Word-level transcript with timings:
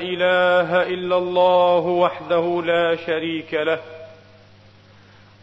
إله 0.00 0.82
إلا 0.82 1.16
الله 1.16 1.86
وحده 1.86 2.62
لا 2.64 2.96
شريك 2.96 3.54
له 3.54 3.80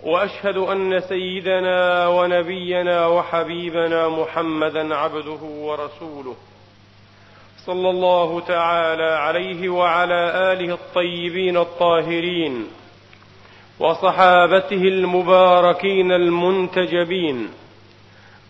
وأشهد 0.03 0.57
أن 0.57 0.99
سيدنا 0.99 2.07
ونبينا 2.07 3.07
وحبيبنا 3.07 4.09
محمدا 4.09 4.95
عبده 4.95 5.41
ورسوله 5.43 6.35
صلى 7.65 7.89
الله 7.89 8.39
تعالى 8.39 9.03
عليه 9.03 9.69
وعلى 9.69 10.51
آله 10.53 10.73
الطيبين 10.73 11.57
الطاهرين 11.57 12.67
وصحابته 13.79 14.81
المباركين 14.81 16.11
المنتجبين. 16.11 17.49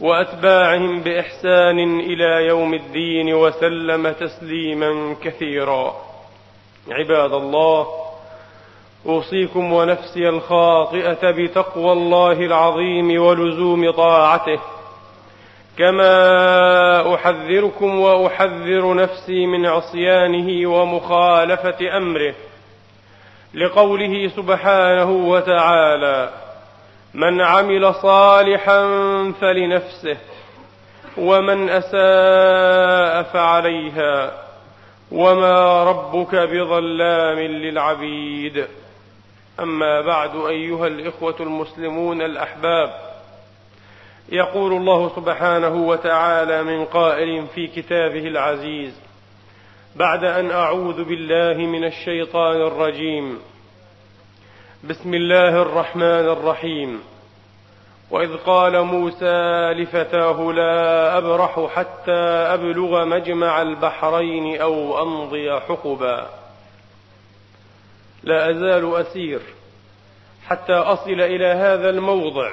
وأتباعهم 0.01 1.01
بإحسان 1.01 1.99
إلى 1.99 2.47
يوم 2.47 2.73
الدين 2.73 3.33
وسلم 3.33 4.11
تسليما 4.11 5.15
كثيرا. 5.23 5.95
عباد 6.91 7.33
الله 7.33 7.87
أوصيكم 9.05 9.73
ونفسي 9.73 10.29
الخاطئة 10.29 11.31
بتقوى 11.31 11.91
الله 11.91 12.31
العظيم 12.31 13.21
ولزوم 13.21 13.91
طاعته. 13.91 14.59
كما 15.77 17.15
أحذركم 17.15 17.99
وأحذر 17.99 18.95
نفسي 18.95 19.45
من 19.45 19.65
عصيانه 19.65 20.69
ومخالفة 20.69 21.97
أمره 21.97 22.33
لقوله 23.53 24.27
سبحانه 24.27 25.11
وتعالى 25.11 26.29
من 27.17 27.41
عمل 27.41 27.93
صالحا 27.93 28.81
فلنفسه 29.41 30.17
ومن 31.17 31.69
أساء 31.69 33.23
فعليها 33.33 34.31
وما 35.11 35.83
ربك 35.83 36.35
بظلام 36.35 37.39
للعبيد. 37.39 38.65
أما 39.59 40.01
بعد 40.01 40.35
أيها 40.35 40.87
الإخوة 40.87 41.35
المسلمون 41.39 42.21
الأحباب 42.21 42.89
يقول 44.29 44.73
الله 44.73 45.11
سبحانه 45.15 45.75
وتعالى 45.75 46.63
من 46.63 46.85
قائل 46.85 47.47
في 47.55 47.67
كتابه 47.67 48.27
العزيز 48.27 49.01
بعد 49.95 50.23
أن 50.23 50.51
أعوذ 50.51 51.03
بالله 51.03 51.65
من 51.65 51.83
الشيطان 51.83 52.61
الرجيم 52.61 53.39
بسم 54.83 55.13
الله 55.13 55.61
الرحمن 55.61 56.29
الرحيم. 56.29 57.01
وإذ 58.11 58.37
قال 58.37 58.81
موسى 58.83 59.73
لفتاه 59.73 60.51
لا 60.51 61.17
أبرح 61.17 61.67
حتى 61.75 62.21
أبلغ 62.53 63.05
مجمع 63.05 63.61
البحرين 63.61 64.61
أو 64.61 65.03
أمضي 65.03 65.59
حقبا. 65.59 66.29
لا 68.23 68.51
أزال 68.51 68.95
أسير 68.95 69.41
حتى 70.47 70.73
أصل 70.73 71.21
إلى 71.21 71.47
هذا 71.47 71.89
الموضع. 71.89 72.51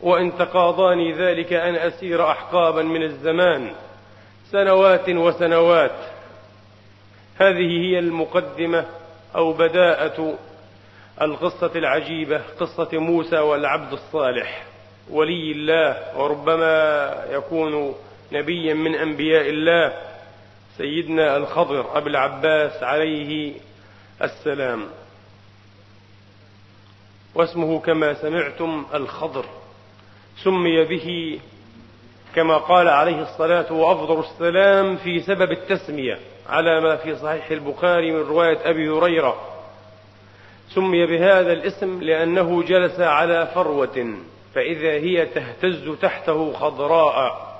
وإن 0.00 0.38
تقاضاني 0.38 1.12
ذلك 1.12 1.52
أن 1.52 1.74
أسير 1.74 2.30
أحقابا 2.30 2.82
من 2.82 3.02
الزمان 3.02 3.72
سنوات 4.50 5.08
وسنوات. 5.08 5.98
هذه 7.36 7.84
هي 7.86 7.98
المقدمة 7.98 8.86
أو 9.36 9.52
بداءة 9.52 10.38
القصة 11.20 11.70
العجيبة 11.74 12.42
قصة 12.60 12.88
موسى 12.92 13.38
والعبد 13.38 13.92
الصالح. 13.92 14.64
ولي 15.10 15.52
الله 15.52 16.18
وربما 16.18 17.14
يكون 17.30 17.94
نبيا 18.32 18.74
من 18.74 18.94
أنبياء 18.94 19.50
الله 19.50 19.92
سيدنا 20.78 21.36
الخضر 21.36 21.98
أبو 21.98 22.06
العباس 22.06 22.82
عليه 22.82 23.54
السلام. 24.22 24.86
واسمه 27.34 27.80
كما 27.80 28.14
سمعتم 28.14 28.86
الخضر. 28.94 29.44
سمي 30.44 30.84
به 30.84 31.40
كما 32.34 32.56
قال 32.56 32.88
عليه 32.88 33.22
الصلاة 33.22 33.72
وأفضل 33.72 34.20
السلام 34.20 34.96
في 34.96 35.20
سبب 35.20 35.52
التسمية 35.52 36.18
على 36.48 36.80
ما 36.80 36.96
في 36.96 37.16
صحيح 37.16 37.50
البخاري 37.50 38.12
من 38.12 38.20
رواية 38.20 38.70
أبي 38.70 38.88
هريرة. 38.88 39.51
سمي 40.74 41.06
بهذا 41.06 41.52
الاسم 41.52 42.02
لأنه 42.02 42.62
جلس 42.62 43.00
على 43.00 43.46
فروة 43.54 44.14
فإذا 44.54 44.90
هي 44.90 45.26
تهتز 45.26 45.88
تحته 46.02 46.52
خضراء. 46.52 47.52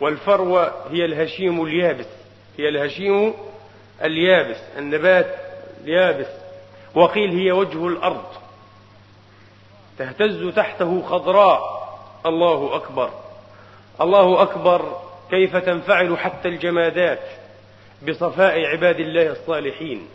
والفروة 0.00 0.72
هي 0.90 1.04
الهشيم 1.04 1.64
اليابس 1.64 2.08
هي 2.58 2.68
الهشيم 2.68 3.34
اليابس 4.04 4.56
النبات 4.78 5.34
اليابس. 5.84 6.26
وقيل 6.94 7.30
هي 7.30 7.52
وجه 7.52 7.86
الأرض. 7.86 8.24
تهتز 9.98 10.54
تحته 10.56 11.02
خضراء. 11.02 11.82
الله 12.26 12.76
أكبر. 12.76 13.10
الله 14.00 14.42
أكبر 14.42 15.00
كيف 15.30 15.56
تنفعل 15.56 16.18
حتى 16.18 16.48
الجمادات 16.48 17.22
بصفاء 18.08 18.66
عباد 18.66 19.00
الله 19.00 19.30
الصالحين. 19.32 20.08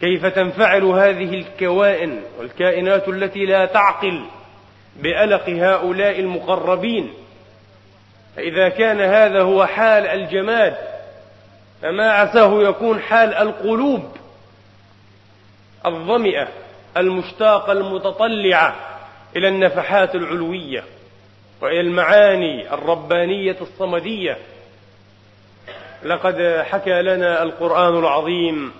كيف 0.00 0.26
تنفعل 0.26 0.84
هذه 0.84 1.34
الكوائن 1.34 2.22
والكائنات 2.38 3.08
التي 3.08 3.46
لا 3.46 3.66
تعقل 3.66 4.26
بألق 4.96 5.48
هؤلاء 5.48 6.20
المقربين؟ 6.20 7.12
فإذا 8.36 8.68
كان 8.68 9.00
هذا 9.00 9.42
هو 9.42 9.66
حال 9.66 10.06
الجماد 10.06 10.76
فما 11.82 12.10
عساه 12.10 12.62
يكون 12.62 13.00
حال 13.00 13.34
القلوب 13.34 14.16
الظمئة 15.86 16.48
المشتاقة 16.96 17.72
المتطلعة 17.72 18.76
إلى 19.36 19.48
النفحات 19.48 20.14
العلوية 20.14 20.84
وإلى 21.60 21.80
المعاني 21.80 22.74
الربانية 22.74 23.56
الصمدية. 23.60 24.38
لقد 26.02 26.64
حكى 26.70 27.02
لنا 27.02 27.42
القرآن 27.42 27.98
العظيم 27.98 28.72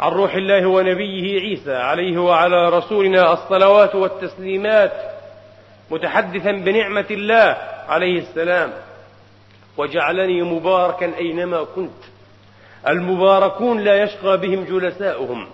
عن 0.00 0.12
روح 0.12 0.34
الله 0.34 0.66
ونبيه 0.66 1.40
عيسى 1.40 1.74
عليه 1.74 2.18
وعلى 2.18 2.68
رسولنا 2.68 3.32
الصلوات 3.32 3.94
والتسليمات 3.94 4.92
متحدثا 5.90 6.52
بنعمة 6.52 7.06
الله 7.10 7.56
عليه 7.88 8.18
السلام. 8.18 8.72
وجعلني 9.76 10.42
مباركا 10.42 11.16
أينما 11.18 11.64
كنت. 11.76 12.04
المباركون 12.88 13.80
لا 13.80 14.02
يشقى 14.02 14.38
بهم 14.38 14.64
جلساؤهم. 14.64 15.46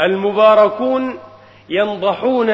المباركون 0.00 1.18
ينضحون 1.68 2.50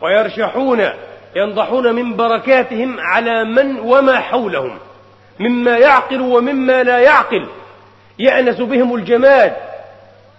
ويرشحون 0.00 0.88
ينضحون 1.36 1.94
من 1.94 2.16
بركاتهم 2.16 3.00
على 3.00 3.44
من 3.44 3.80
وما 3.80 4.20
حولهم. 4.20 4.78
مما 5.40 5.78
يعقل 5.78 6.20
ومما 6.20 6.82
لا 6.82 6.98
يعقل. 6.98 7.46
يأنس 8.18 8.60
بهم 8.60 8.94
الجماد. 8.94 9.71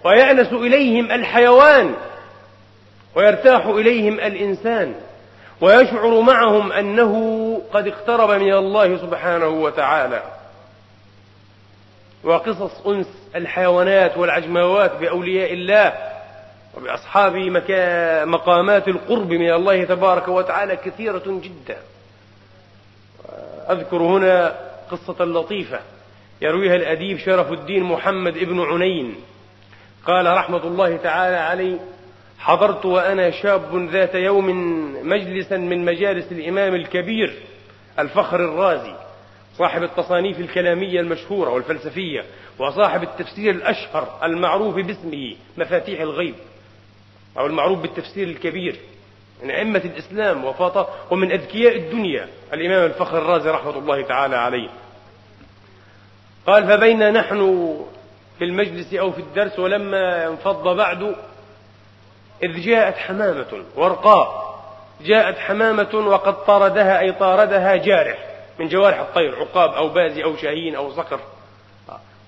ويأنس 0.05 0.53
إليهم 0.53 1.11
الحيوان 1.11 1.95
ويرتاح 3.15 3.65
إليهم 3.65 4.13
الإنسان 4.13 4.95
ويشعر 5.61 6.21
معهم 6.21 6.71
أنه 6.71 7.13
قد 7.73 7.87
اقترب 7.87 8.29
من 8.29 8.53
الله 8.53 8.97
سبحانه 8.97 9.47
وتعالى. 9.47 10.23
وقصص 12.23 12.87
أنس 12.87 13.07
الحيوانات 13.35 14.17
والعجماوات 14.17 14.95
بأولياء 14.95 15.53
الله 15.53 15.93
وبأصحاب 16.77 17.35
مقامات 18.27 18.87
القرب 18.87 19.29
من 19.29 19.53
الله 19.53 19.83
تبارك 19.83 20.27
وتعالى 20.27 20.75
كثيرة 20.75 21.23
جدا. 21.27 21.77
أذكر 23.69 23.97
هنا 23.97 24.55
قصة 24.91 25.25
لطيفة 25.25 25.79
يرويها 26.41 26.75
الأديب 26.75 27.17
شرف 27.17 27.51
الدين 27.51 27.83
محمد 27.83 28.37
ابن 28.37 28.61
عنين. 28.61 29.15
قال 30.05 30.25
رحمة 30.25 30.67
الله 30.67 30.97
تعالى 30.97 31.35
عليه 31.35 31.79
حضرت 32.39 32.85
وأنا 32.85 33.31
شاب 33.31 33.89
ذات 33.89 34.15
يوم 34.15 34.47
مجلسا 35.07 35.57
من 35.57 35.85
مجالس 35.85 36.31
الإمام 36.31 36.75
الكبير 36.75 37.33
الفخر 37.99 38.39
الرازي 38.39 38.95
صاحب 39.57 39.83
التصانيف 39.83 40.39
الكلامية 40.39 40.99
المشهورة 40.99 41.49
والفلسفية 41.49 42.25
وصاحب 42.59 43.03
التفسير 43.03 43.51
الأشهر 43.51 44.19
المعروف 44.23 44.75
باسمه 44.75 45.35
مفاتيح 45.57 46.01
الغيب 46.01 46.35
أو 47.37 47.45
المعروف 47.45 47.79
بالتفسير 47.79 48.27
الكبير 48.27 48.75
من 49.43 49.51
أئمة 49.51 49.81
الإسلام 49.85 50.45
وفاط 50.45 50.89
ومن 51.11 51.31
أذكياء 51.31 51.75
الدنيا. 51.75 52.27
الإمام 52.53 52.85
الفخر 52.85 53.17
الرازي 53.17 53.49
رحمة 53.49 53.77
الله 53.77 54.01
تعالى 54.01 54.35
عليه. 54.35 54.69
قال 56.47 56.67
فبينا 56.67 57.11
نحن 57.11 57.39
في 58.37 58.43
المجلس 58.43 58.93
أو 58.93 59.11
في 59.11 59.19
الدرس 59.21 59.59
ولما 59.59 60.27
انفض 60.27 60.67
بعد 60.67 61.15
إذ 62.43 62.61
جاءت 62.61 62.97
حمامة 62.97 63.63
ورقاء 63.75 64.53
جاءت 65.01 65.37
حمامة 65.37 65.95
وقد 65.95 66.45
طردها 66.45 66.99
أي 66.99 67.11
طاردها 67.11 67.75
جارح 67.75 68.17
من 68.59 68.67
جوارح 68.67 68.99
الطير 68.99 69.35
عقاب 69.39 69.69
أو 69.73 69.89
بازي 69.89 70.23
أو 70.23 70.35
شاهين 70.37 70.75
أو 70.75 70.91
صقر. 70.91 71.19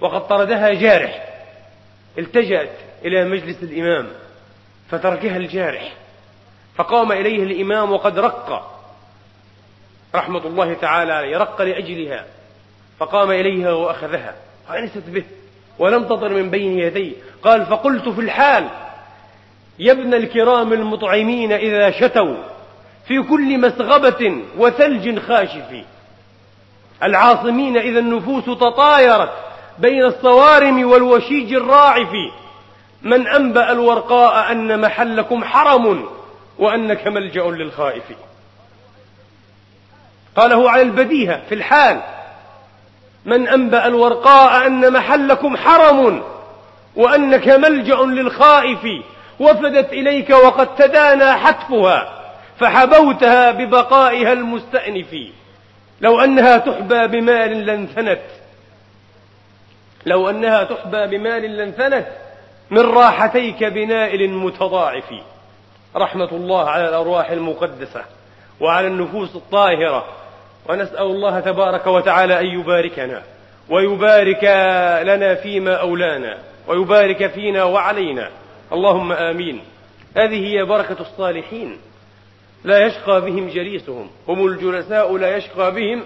وقد 0.01 0.27
طردها 0.27 0.73
جارح. 0.73 1.29
التجأت 2.17 2.77
إلى 3.05 3.25
مجلس 3.25 3.63
الإمام 3.63 4.07
فتركها 4.89 5.37
الجارح. 5.37 5.93
فقام 6.75 7.11
إليه 7.11 7.43
الإمام 7.43 7.91
وقد 7.91 8.19
رق. 8.19 8.71
رحمة 10.15 10.45
الله 10.45 10.73
تعالى 10.73 11.13
عليه 11.13 11.37
رق 11.37 11.61
لأجلها. 11.61 12.25
فقام 12.99 13.31
إليها 13.31 13.71
وأخذها. 13.71 14.35
فأنست 14.67 15.09
به. 15.09 15.23
ولم 15.79 16.03
تطر 16.03 16.29
من 16.29 16.49
بين 16.49 16.79
يديه 16.79 17.13
قال 17.43 17.65
فقلت 17.65 18.09
في 18.09 18.21
الحال 18.21 18.67
يا 19.79 19.91
ابن 19.91 20.13
الكرام 20.13 20.73
المطعمين 20.73 21.51
إذا 21.51 21.91
شتوا 21.91 22.35
في 23.07 23.21
كل 23.21 23.59
مسغبة 23.59 24.41
وثلج 24.57 25.19
خاشف. 25.19 25.85
العاصمين 27.03 27.77
إذا 27.77 27.99
النفوس 27.99 28.45
تطايرت 28.45 29.31
بين 29.79 30.03
الصوارم 30.03 30.91
والوشيج 30.91 31.53
الراعف. 31.53 32.11
من 33.01 33.27
أنبأ 33.27 33.71
الورقاء 33.71 34.51
أن 34.51 34.81
محلكم 34.81 35.43
حرم 35.43 36.05
وأنك 36.59 37.07
ملجأ 37.07 37.43
للخائف. 37.43 38.03
قاله 40.35 40.69
على 40.71 40.81
البديهة 40.81 41.41
في 41.49 41.55
الحال 41.55 42.01
من 43.25 43.47
أنبأ 43.47 43.87
الورقاء 43.87 44.67
أن 44.67 44.93
محلكم 44.93 45.57
حرم 45.57 46.23
وأنك 46.95 47.47
ملجأ 47.47 47.95
للخائف 47.95 49.03
وفدت 49.39 49.93
إليك 49.93 50.29
وقد 50.29 50.75
تدانى 50.75 51.33
حتفها 51.33 52.21
فحبوتها 52.59 53.51
ببقائها 53.51 54.33
المستأنف. 54.33 55.15
لو 56.01 56.19
أنها 56.19 56.57
تحبى 56.57 57.07
بمال 57.07 57.65
لانثنت 57.65 58.21
لو 60.05 60.29
أنها 60.29 60.63
تحبى 60.63 61.07
بمال 61.07 61.57
لانثنت 61.57 62.07
من 62.69 62.81
راحتيك 62.81 63.63
بنائل 63.63 64.29
متضاعف. 64.29 65.13
رحمة 65.95 66.29
الله 66.31 66.69
على 66.69 66.89
الأرواح 66.89 67.29
المقدسة 67.29 68.03
وعلى 68.59 68.87
النفوس 68.87 69.35
الطاهرة. 69.35 70.05
ونسأل 70.69 71.01
الله 71.01 71.39
تبارك 71.39 71.87
وتعالى 71.87 72.39
أن 72.39 72.45
يباركنا 72.45 73.21
ويبارك 73.69 74.43
لنا 75.07 75.35
فيما 75.35 75.75
أولانا 75.75 76.37
ويبارك 76.67 77.27
فينا 77.27 77.63
وعلينا. 77.63 78.29
اللهم 78.73 79.11
آمين. 79.11 79.61
هذه 80.17 80.47
هي 80.47 80.63
بركة 80.63 81.01
الصالحين. 81.01 81.77
لا 82.63 82.85
يشقى 82.85 83.21
بهم 83.21 83.49
جليسهم. 83.49 84.09
هم 84.27 84.47
الجلساء 84.47 85.17
لا 85.17 85.37
يشقى 85.37 85.71
بهم 85.71 86.03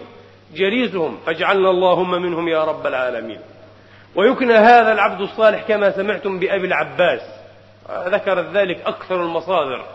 جليسهم. 0.54 1.18
فاجعلنا 1.26 1.70
اللهم 1.70 2.12
منهم 2.12 2.48
يا 2.48 2.64
رب 2.64 2.88
العالمين. 2.88 3.40
ويكنى 4.16 4.54
هذا 4.54 4.92
العبد 4.92 5.22
الصالح 5.22 5.62
كما 5.68 5.92
سمعتم 5.92 6.40
بأبي 6.40 6.68
العباس. 6.68 7.22
ذكرت 8.08 8.46
ذلك 8.54 8.82
أكثر 8.86 9.24
المصادر 9.24 9.86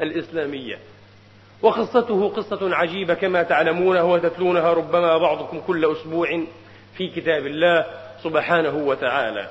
الإسلامية. 0.00 0.78
وقصته 1.62 2.28
قصة 2.28 2.74
عجيبة 2.76 3.14
كما 3.14 3.42
تعلمونها 3.42 4.02
وتتلونها 4.02 4.72
ربما 4.72 5.18
بعضكم 5.18 5.60
كل 5.60 5.92
أسبوع 5.92 6.44
في 6.96 7.08
كتاب 7.08 7.46
الله 7.46 7.86
سبحانه 8.22 8.76
وتعالى. 8.76 9.50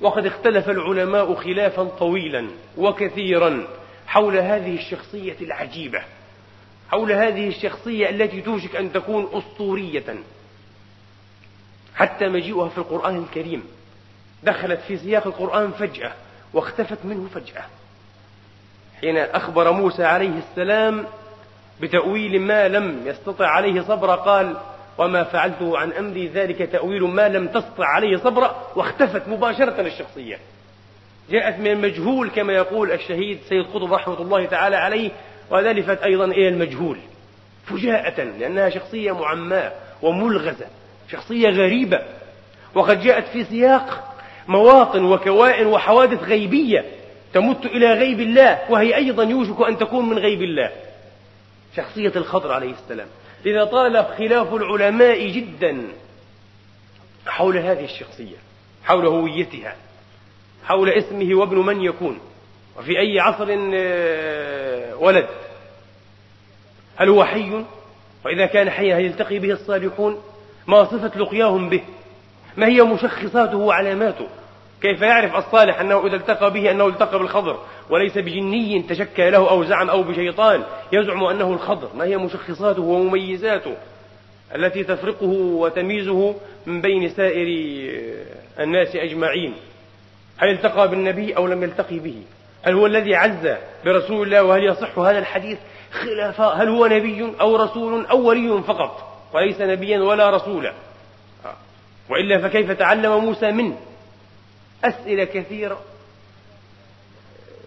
وقد 0.00 0.26
اختلف 0.26 0.70
العلماء 0.70 1.34
خلافا 1.34 1.84
طويلا 1.84 2.46
وكثيرا 2.78 3.66
حول 4.06 4.36
هذه 4.36 4.74
الشخصية 4.74 5.36
العجيبة 5.40 6.02
حول 6.90 7.12
هذه 7.12 7.48
الشخصية 7.48 8.10
التي 8.10 8.40
توشك 8.40 8.76
أن 8.76 8.92
تكون 8.92 9.28
أسطورية. 9.32 10.16
حتى 11.94 12.28
مجيئها 12.28 12.68
في 12.68 12.78
القرآن 12.78 13.16
الكريم 13.16 13.62
دخلت 14.42 14.80
في 14.80 14.96
سياق 14.96 15.26
القرآن 15.26 15.70
فجأة 15.70 16.12
واختفت 16.54 16.98
منه 17.04 17.28
فجأة. 17.34 17.64
حين 19.00 19.16
أخبر 19.16 19.72
موسى 19.72 20.04
عليه 20.04 20.38
السلام 20.38 21.06
بتأويل 21.80 22.40
ما 22.40 22.68
لم 22.68 23.02
يستطع 23.06 23.46
عليه 23.46 23.80
صبرا 23.80 24.14
قال 24.14 24.56
وما 24.98 25.24
فعلته 25.24 25.78
عن 25.78 25.92
أمري 25.92 26.28
ذلك 26.28 26.58
تأويل 26.72 27.02
ما 27.02 27.28
لم 27.28 27.46
تستطع 27.46 27.86
عليه 27.86 28.16
صبرا 28.16 28.56
واختفت 28.76 29.28
مباشرة 29.28 29.80
الشخصية. 29.80 30.38
جاءت 31.30 31.58
من 31.58 31.66
المجهول 31.66 32.30
كما 32.30 32.52
يقول 32.52 32.92
الشهيد 32.92 33.38
سيد 33.48 33.64
قطب 33.64 33.92
رحمة 33.92 34.20
الله 34.20 34.46
تعالى 34.46 34.76
عليه 34.76 35.10
ولفت 35.50 36.02
أيضا 36.02 36.24
إلى 36.24 36.48
المجهول 36.48 36.98
فجاءة 37.66 38.22
لأنها 38.22 38.70
شخصية 38.70 39.12
معماة 39.12 39.72
وملغزة 40.02 40.66
شخصية 41.10 41.48
غريبة. 41.48 42.02
وقد 42.74 43.00
جاءت 43.00 43.28
في 43.28 43.44
سياق 43.44 44.14
مواطن 44.48 45.04
وكوائن 45.04 45.66
وحوادث 45.66 46.22
غيبية 46.22 46.84
تمت 47.34 47.66
إلى 47.66 47.92
غيب 47.92 48.20
الله 48.20 48.58
وهي 48.70 48.96
أيضا 48.96 49.24
يوشك 49.24 49.68
أن 49.68 49.78
تكون 49.78 50.08
من 50.08 50.18
غيب 50.18 50.42
الله. 50.42 50.70
شخصية 51.76 52.12
الخضر 52.16 52.52
عليه 52.52 52.72
السلام. 52.72 53.08
لذا 53.44 53.64
طال 53.64 54.06
خلاف 54.18 54.54
العلماء 54.54 55.28
جدا 55.28 55.82
حول 57.26 57.56
هذه 57.56 57.84
الشخصية 57.84 58.36
حول 58.84 59.06
هويتها 59.06 59.76
حول 60.64 60.90
اسمه 60.90 61.34
وابن 61.34 61.58
من 61.58 61.82
يكون 61.82 62.20
وفي 62.78 62.98
أي 62.98 63.20
عصر 63.20 63.46
آه، 63.74 64.96
ولد. 64.96 65.28
هل 66.96 67.08
هو 67.08 67.24
حي؟ 67.24 67.64
وإذا 68.24 68.46
كان 68.46 68.70
حيا 68.70 68.96
هل 68.96 69.04
يلتقي 69.04 69.38
به 69.38 69.52
الصالحون؟ 69.52 70.22
ما 70.66 70.84
صفة 70.84 71.18
لقياهم 71.18 71.68
به؟ 71.68 71.82
ما 72.56 72.66
هي 72.66 72.82
مشخصاته 72.82 73.56
وعلاماته؟ 73.56 74.28
كيف 74.82 75.02
يعرف 75.02 75.36
الصالح 75.36 75.80
أنه 75.80 76.06
إذا 76.06 76.16
التقى 76.16 76.50
به 76.50 76.70
أنه 76.70 76.86
التقى 76.86 77.18
بالخضر؟ 77.18 77.58
وليس 77.90 78.18
بجني 78.18 78.82
تشكى 78.82 79.30
له 79.30 79.50
أو 79.50 79.64
زعم 79.64 79.90
أو 79.90 80.02
بشيطان. 80.02 80.62
يزعم 80.92 81.24
أنه 81.24 81.52
الخضر. 81.52 81.88
ما 81.94 82.04
هي 82.04 82.16
مشخصاته 82.16 82.82
ومميزاته 82.82 83.76
التي 84.54 84.84
تفرقه 84.84 85.26
وتميزه 85.32 86.34
من 86.66 86.80
بين 86.80 87.08
سائر 87.08 87.46
الناس 88.60 88.96
أجمعين. 88.96 89.54
هل 90.38 90.48
التقى 90.48 90.88
بالنبي 90.88 91.36
أو 91.36 91.46
لم 91.46 91.62
يلتقي 91.62 91.98
به؟ 91.98 92.22
هل 92.62 92.74
هو 92.74 92.86
الذي 92.86 93.14
عز 93.14 93.56
برسول 93.84 94.26
الله؟ 94.26 94.42
وهل 94.42 94.64
يصح 94.64 94.98
هذا 94.98 95.18
الحديث؟ 95.18 95.58
خلاف 95.92 96.40
هل 96.40 96.68
هو 96.68 96.86
نبي 96.86 97.32
أو 97.40 97.56
رسول 97.56 98.06
أو 98.06 98.28
ولي 98.28 98.62
فقط؟ 98.62 99.20
وليس 99.34 99.60
نبيا 99.60 99.98
ولا 99.98 100.30
رسولا. 100.30 100.72
وإلا 102.10 102.48
فكيف 102.48 102.70
تعلم 102.70 103.24
موسى 103.24 103.50
منه؟ 103.52 103.76
أسئلة 104.84 105.24
كثيرة. 105.24 105.80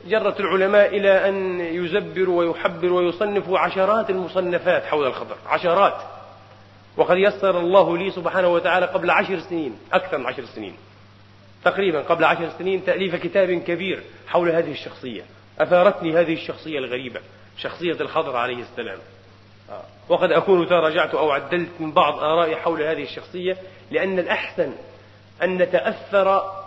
جرت 0.08 0.39
العلماء 0.39 0.98
إلى 0.98 1.30
أن 1.30 1.60
يزبروا 1.60 2.44
ويحبروا 2.44 3.01
ويصنفوا 3.01 3.60
عشرات 3.60 4.10
المصنفات 4.10 4.86
حول 4.86 5.08
الخضر 5.08 5.36
عشرات. 5.48 6.01
وقد 6.98 7.18
يسر 7.18 7.60
الله 7.60 7.98
لي 7.98 8.12
سبحانه 8.12 8.48
وتعالى 8.48 8.86
قبل 8.86 9.12
عشر 9.12 9.39
سنين 9.39 9.80
أكثر 9.94 10.18
من 10.18 10.25
عشر 10.25 10.46
سنين. 10.46 10.74
تقريبا 11.63 12.01
قبل 12.01 12.24
عشر 12.24 12.50
سنين 12.58 12.86
تأليف 12.86 13.16
كتاب 13.16 13.51
كبير 13.51 14.04
حول 14.28 14.50
هذه 14.50 14.72
الشخصية. 14.72 15.22
أثارتني 15.60 16.13
هذه 16.13 16.34
الشخصية 16.34 16.80
الغريبة 16.80 17.20
شخصية 17.58 18.01
الخضر 18.01 18.36
عليه 18.36 18.62
السلام. 18.62 19.00
وقد 20.10 20.32
أكون 20.32 20.68
تراجعت 20.68 21.16
أو 21.16 21.32
عدلت 21.32 21.70
من 21.80 21.92
بعض 21.92 22.20
آرائي 22.20 22.56
حول 22.56 22.82
هذه 22.82 23.04
الشخصية 23.04 23.58
لأن 23.92 24.20
الأحسن 24.20 24.74
أن 25.44 25.58
نتأثر 25.58 26.59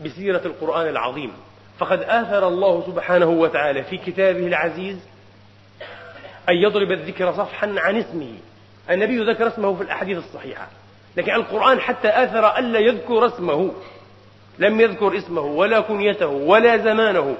بسيرة 0.00 0.42
القرآن 0.44 0.88
العظيم. 0.88 1.32
فقد 1.78 2.02
آثر 2.02 2.48
الله 2.48 2.84
سبحانه 2.86 3.26
وتعالى 3.26 3.82
في 3.82 3.96
كتابه 3.96 4.46
العزيز 4.46 4.98
أن 6.48 6.54
يضرب 6.54 6.92
الذكر 6.92 7.32
صفحا 7.32 7.74
عن 7.78 7.96
اسمه. 7.96 8.32
النبي 8.90 9.32
ذكر 9.32 9.46
اسمه 9.46 9.74
في 9.74 9.82
الأحاديث 9.82 10.18
الصحيحة. 10.18 10.68
لكن 11.16 11.34
القرآن 11.34 11.80
حتى 11.80 12.08
آثر 12.08 12.58
ألا 12.58 12.78
يذكر 12.78 13.26
اسمه. 13.26 13.72
لم 14.58 14.80
يذكر 14.80 15.18
اسمه 15.18 15.40
ولا 15.40 15.80
كنيته 15.80 16.26
ولا 16.26 16.76
زمانه. 16.76 17.36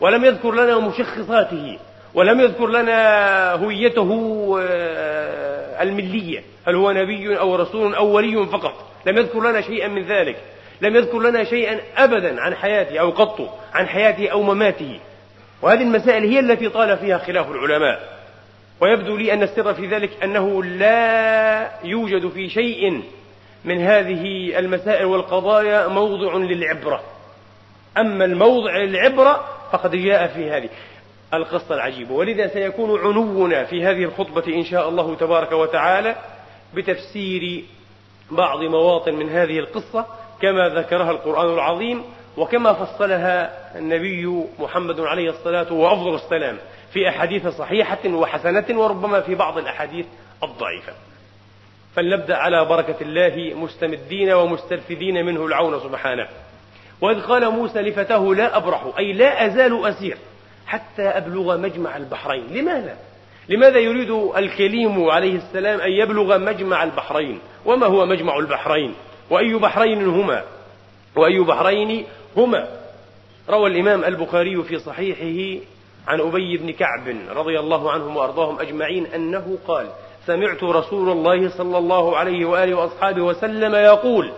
ولم 0.00 0.24
يذكر 0.24 0.52
لنا 0.52 0.78
مشخصاته. 0.78 1.78
ولم 2.14 2.40
يذكر 2.40 2.66
لنا 2.66 3.52
هويته 3.52 4.10
آه، 4.62 5.82
الملية. 5.82 6.42
هل 6.66 6.74
هو 6.74 6.92
نبي 6.92 7.38
أو 7.38 7.56
رسول 7.56 7.94
أو 7.94 8.06
ولي 8.06 8.46
فقط. 8.46 8.74
لم 9.06 9.18
يذكر 9.18 9.50
لنا 9.50 9.60
شيئا 9.60 9.88
من 9.88 10.02
ذلك. 10.02 10.36
لم 10.80 10.96
يذكر 10.96 11.18
لنا 11.18 11.44
شيئا 11.44 11.80
أبدا 11.96 12.40
عن 12.40 12.54
حياته 12.54 12.98
أو 12.98 13.10
قط 13.10 13.58
عن 13.74 13.86
حياته 13.88 14.28
أو 14.28 14.42
مماته. 14.42 15.00
وهذه 15.62 15.82
المسائل 15.82 16.24
هي 16.24 16.40
التي 16.40 16.68
طال 16.68 16.98
فيها 16.98 17.18
خلاف 17.18 17.50
العلماء. 17.50 18.16
ويبدو 18.80 19.16
لي 19.16 19.32
أن 19.32 19.42
السر 19.42 19.74
في 19.74 19.86
ذلك 19.86 20.10
أنه 20.22 20.64
لا 20.64 21.70
يوجد 21.84 22.28
في 22.28 22.48
شيء 22.48 23.02
من 23.64 23.80
هذه 23.80 24.58
المسائل 24.58 25.04
والقضايا 25.04 25.86
موضع 25.86 26.36
للعبرة. 26.36 27.00
أما 27.98 28.24
الموضع 28.24 28.76
للعبرة 28.76 29.44
فقد 29.72 29.96
جاء 29.96 30.26
في 30.26 30.50
هذه 30.50 30.68
القصة 31.34 31.74
العجيبة. 31.74 32.14
ولذا 32.14 32.48
سيكون 32.48 33.00
عنونا 33.00 33.64
في 33.64 33.84
هذه 33.84 34.04
الخطبة 34.04 34.54
إن 34.54 34.64
شاء 34.64 34.88
الله 34.88 35.14
تبارك 35.14 35.52
وتعالى 35.52 36.16
بتفسير 36.74 37.64
بعض 38.30 38.62
مواطن 38.62 39.14
من 39.14 39.28
هذه 39.28 39.58
القصة 39.58 40.06
كما 40.42 40.68
ذكرها 40.68 41.10
القرآن 41.10 41.54
العظيم 41.54 42.02
وكما 42.36 42.72
فصلها 42.72 43.52
النبي 43.78 44.44
محمد 44.58 45.00
عليه 45.00 45.30
الصلاة 45.30 45.72
وأفضل 45.72 46.14
السلام 46.14 46.58
في 46.92 47.08
أحاديث 47.08 47.46
صحيحة 47.46 48.08
وحسنة 48.08 48.64
وربما 48.80 49.20
في 49.20 49.34
بعض 49.34 49.58
الأحاديث 49.58 50.06
الضعيفة. 50.42 50.92
فلنبدأ 51.96 52.36
على 52.36 52.64
بركة 52.64 52.96
الله 53.00 53.54
مستمدين 53.54 54.32
ومسترفدين 54.32 55.26
منه 55.26 55.46
العون 55.46 55.80
سبحانه. 55.80 56.28
وإذ 57.00 57.20
قال 57.20 57.50
موسى 57.50 57.78
لفتاه 57.78 58.34
لا 58.34 58.56
أبرح 58.56 58.84
أي 58.98 59.12
لا 59.12 59.46
أزال 59.46 59.86
أسير 59.86 60.18
حتى 60.66 61.02
أبلغ 61.02 61.58
مجمع 61.58 61.96
البحرين. 61.96 62.46
لماذا؟ 62.50 62.96
لماذا 63.48 63.78
يريد 63.78 64.10
الكليم 64.36 65.10
عليه 65.10 65.36
السلام 65.36 65.80
أن 65.80 65.92
يبلغ 65.92 66.38
مجمع 66.38 66.84
البحرين؟ 66.84 67.40
وما 67.64 67.86
هو 67.86 68.06
مجمع 68.06 68.38
البحرين؟ 68.38 68.94
وأي 69.30 69.54
بحرين 69.54 70.06
هما 70.06 70.42
وأي 71.16 71.40
بحرين 71.40 72.06
هما. 72.36 72.68
روى 73.50 73.70
الإمام 73.70 74.04
البخاري 74.04 74.62
في 74.62 74.78
صحيحه 74.78 75.64
عن 76.08 76.20
أبي 76.20 76.56
بن 76.56 76.72
كعب 76.72 77.16
رضي 77.30 77.58
الله 77.58 77.90
عنهم 77.92 78.16
وأرضاهم 78.16 78.60
أجمعين 78.60 79.06
أنه 79.06 79.58
قال 79.68 79.86
سمعت 80.26 80.64
رسول 80.64 81.10
الله 81.10 81.48
صلى 81.48 81.78
الله 81.78 82.16
عليه 82.16 82.44
وآله 82.44 82.74
وأصحابه 82.74 83.22
وسلم 83.22 83.74
يقول 83.74 84.32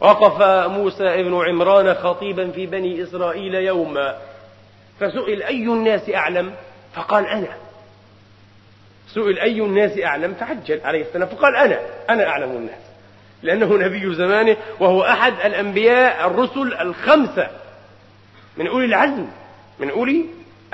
وقف 0.00 0.42
موسى 0.70 1.04
ابن 1.04 1.34
عمران 1.34 1.94
خطيبا 1.94 2.50
في 2.50 2.66
بني 2.66 3.02
إسرائيل 3.02 3.54
يوما. 3.54 4.18
فسئل 5.00 5.42
أي 5.42 5.64
الناس 5.64 6.10
أعلم؟ 6.10 6.54
فقال 6.94 7.26
أنا. 7.26 7.56
سئل 9.14 9.38
أي 9.38 9.60
الناس 9.60 9.98
أعلم؟ 9.98 10.34
فعجل 10.34 10.80
عليه 10.84 11.02
السلام. 11.02 11.28
فقال 11.28 11.56
أنا. 11.56 11.80
أنا 12.10 12.28
أعلم 12.28 12.50
الناس. 12.50 12.83
لأنه 13.44 13.76
نبي 13.76 14.14
زمانه 14.14 14.56
وهو 14.80 15.02
أحد 15.02 15.32
الأنبياء 15.44 16.26
الرسل 16.26 16.74
الخمسة 16.80 17.50
من 18.56 18.66
أولي 18.66 18.84
العزم 18.84 19.26
من 19.78 19.90
أولي 19.90 20.24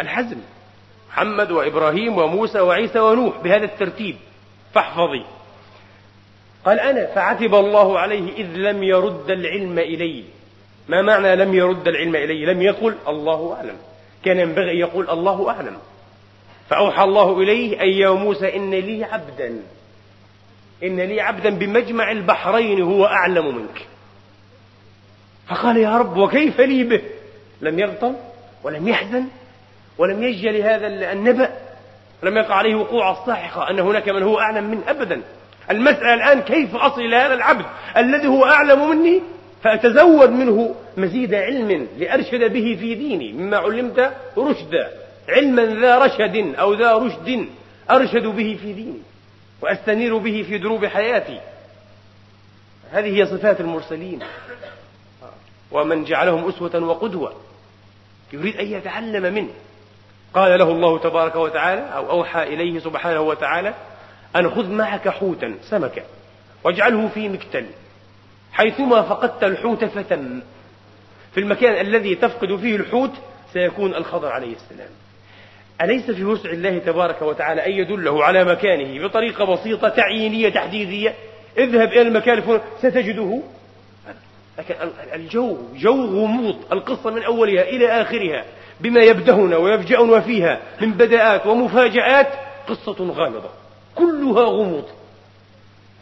الحزم 0.00 0.36
محمد 1.08 1.50
وإبراهيم 1.50 2.18
وموسى 2.18 2.60
وعيسى 2.60 2.98
ونوح 3.00 3.38
بهذا 3.38 3.64
الترتيب. 3.64 4.16
فاحفظي. 4.74 5.24
قال 6.64 6.80
أنا 6.80 7.06
فعتب 7.06 7.54
الله 7.54 7.98
عليه 7.98 8.32
إذ 8.36 8.46
لم 8.46 8.82
يرد 8.82 9.30
العلم 9.30 9.78
إلي. 9.78 10.24
ما 10.88 11.02
معنى 11.02 11.36
لم 11.36 11.54
يرد 11.54 11.88
العلم 11.88 12.16
إلي؟ 12.16 12.46
لم 12.46 12.62
يقل 12.62 12.94
الله 13.08 13.56
أعلم. 13.56 13.76
كان 14.24 14.38
ينبغي 14.38 14.70
أن 14.70 14.76
يقول 14.76 15.10
الله 15.10 15.50
أعلم. 15.50 15.76
فأوحى 16.68 17.04
الله 17.04 17.40
إليه 17.40 17.80
أي 17.80 17.98
يا 17.98 18.10
موسى 18.10 18.56
إن 18.56 18.70
لي 18.70 19.04
عبدا. 19.04 19.62
إن 20.82 21.00
لي 21.00 21.20
عبدا 21.20 21.50
بمجمع 21.50 22.10
البحرين 22.10 22.82
هو 22.82 23.06
أعلم 23.06 23.56
منك. 23.56 23.86
فقال 25.48 25.76
يا 25.76 25.98
رب 25.98 26.16
وكيف 26.16 26.60
لي 26.60 26.84
به؟ 26.84 27.02
لم 27.60 27.78
يغضب 27.78 28.16
ولم 28.64 28.88
يحزن 28.88 29.24
ولم 29.98 30.22
يجل 30.22 30.56
هذا 30.56 30.86
النبأ 31.12 31.50
لم 32.22 32.36
يقع 32.36 32.54
عليه 32.54 32.74
وقوع 32.74 33.10
الصاعقة 33.10 33.70
أن 33.70 33.78
هناك 33.78 34.08
من 34.08 34.22
هو 34.22 34.38
أعلم 34.38 34.70
منه 34.70 34.82
أبدا. 34.88 35.22
المسألة 35.70 36.14
الآن 36.14 36.40
كيف 36.40 36.76
أصل 36.76 37.00
إلى 37.00 37.16
هذا 37.16 37.34
العبد 37.34 37.64
الذي 37.96 38.28
هو 38.28 38.44
أعلم 38.44 38.90
مني؟ 38.90 39.22
فأتزود 39.62 40.30
منه 40.30 40.74
مزيد 40.96 41.34
علم 41.34 41.88
لأرشد 41.98 42.52
به 42.52 42.76
في 42.80 42.94
ديني 42.94 43.32
مما 43.32 43.56
علمت 43.56 44.12
رشدا 44.38 44.90
علما 45.28 45.64
ذا 45.64 45.98
رشد 45.98 46.54
أو 46.54 46.74
ذا 46.74 46.92
رشد 46.92 47.46
أرشد 47.90 48.26
به 48.26 48.58
في 48.62 48.72
ديني. 48.72 49.02
وأستنير 49.62 50.18
به 50.18 50.44
في 50.48 50.58
دروب 50.58 50.86
حياتي. 50.86 51.40
هذه 52.92 53.20
هي 53.20 53.26
صفات 53.26 53.60
المرسلين. 53.60 54.22
ومن 55.70 56.04
جعلهم 56.04 56.48
أسوة 56.48 56.84
وقدوة 56.84 57.34
يريد 58.32 58.56
أن 58.56 58.66
يتعلم 58.66 59.34
منه. 59.34 59.52
قال 60.34 60.58
له 60.58 60.70
الله 60.70 60.98
تبارك 60.98 61.36
وتعالى 61.36 61.80
أو 61.80 62.10
أوحى 62.10 62.42
إليه 62.42 62.78
سبحانه 62.78 63.20
وتعالى 63.20 63.74
أن 64.36 64.50
خذ 64.50 64.70
معك 64.70 65.08
حوتا 65.08 65.54
سمكا 65.62 66.02
واجعله 66.64 67.08
في 67.08 67.28
مكتل. 67.28 67.66
حيثما 68.52 69.02
فقدت 69.02 69.44
الحوت 69.44 69.84
فتم. 69.84 70.40
في 71.34 71.40
المكان 71.40 71.86
الذي 71.86 72.14
تفقد 72.14 72.56
فيه 72.56 72.76
الحوت 72.76 73.12
سيكون 73.52 73.94
الخضر 73.94 74.28
عليه 74.28 74.56
السلام. 74.56 74.90
أليس 75.82 76.10
في 76.10 76.24
وسع 76.24 76.50
الله 76.50 76.78
تبارك 76.78 77.22
وتعالى 77.22 77.66
أن 77.66 77.72
يدله 77.72 78.24
على 78.24 78.44
مكانه 78.44 79.06
بطريقة 79.06 79.44
بسيطة 79.44 79.88
تعيينية 79.88 80.48
تحديدية؟ 80.48 81.14
اذهب 81.58 81.88
إلى 81.92 82.02
المكان 82.02 82.60
ستجده. 82.78 83.42
لكن 84.58 84.74
الجو 85.14 85.58
جو 85.74 86.04
غموض 86.04 86.56
القصة 86.72 87.10
من 87.10 87.22
أولها 87.22 87.62
إلى 87.62 88.02
آخرها 88.02 88.44
بما 88.80 89.00
يبدهنا 89.00 89.56
ويفجأنا 89.56 90.20
فيها 90.20 90.60
من 90.80 90.92
بداءات 90.92 91.46
ومفاجآت 91.46 92.32
قصة 92.68 93.10
غامضة 93.12 93.50
كلها 93.94 94.44
غموض. 94.44 94.84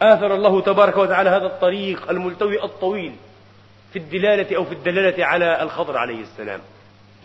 آثر 0.03 0.35
الله 0.35 0.61
تبارك 0.61 0.97
وتعالى 0.97 1.31
هذا 1.31 1.47
الطريق 1.47 2.11
الملتوي 2.11 2.65
الطويل 2.65 3.13
في 3.93 3.99
الدلالة 3.99 4.57
أو 4.57 4.65
في 4.65 4.73
الدلالة 4.73 5.25
على 5.25 5.63
الخضر 5.63 5.97
عليه 5.97 6.21
السلام. 6.21 6.61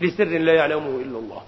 لسر 0.00 0.24
لا 0.24 0.54
يعلمه 0.54 1.00
إلا 1.00 1.18
الله. 1.18 1.42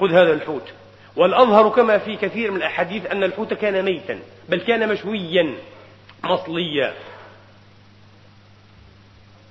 خذ 0.00 0.12
هذا 0.12 0.32
الحوت. 0.32 0.72
والأظهر 1.16 1.68
كما 1.68 1.98
في 1.98 2.16
كثير 2.16 2.50
من 2.50 2.56
الأحاديث 2.56 3.06
أن 3.06 3.24
الحوت 3.24 3.54
كان 3.54 3.84
ميتا 3.84 4.18
بل 4.48 4.60
كان 4.60 4.88
مشويا 4.88 5.54
مصليا. 6.24 6.94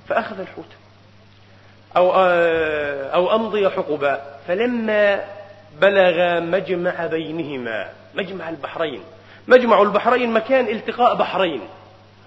فأخذ 0.10 0.40
الحوت. 0.40 0.66
أو 1.98 2.12
آه، 2.16 3.10
أو 3.10 3.36
أمضي 3.36 3.70
حقبا. 3.70 4.22
فلما 4.48 5.24
بلغ 5.82 6.40
مجمع 6.40 7.06
بينهما 7.06 7.90
مجمع 8.16 8.50
البحرين. 8.50 9.02
مجمع 9.48 9.82
البحرين 9.82 10.34
مكان 10.34 10.68
التقاء 10.68 11.16
بحرين. 11.16 11.62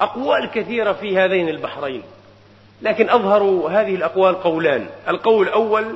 أقوال 0.01 0.51
كثيرة 0.51 0.93
في 0.93 1.19
هذين 1.19 1.49
البحرين. 1.49 2.03
لكن 2.83 3.11
أظهر 3.11 3.43
هذه 3.71 3.95
الأقوال 3.95 4.43
قولان. 4.43 4.87
القول 5.09 5.49
الأول 5.49 5.95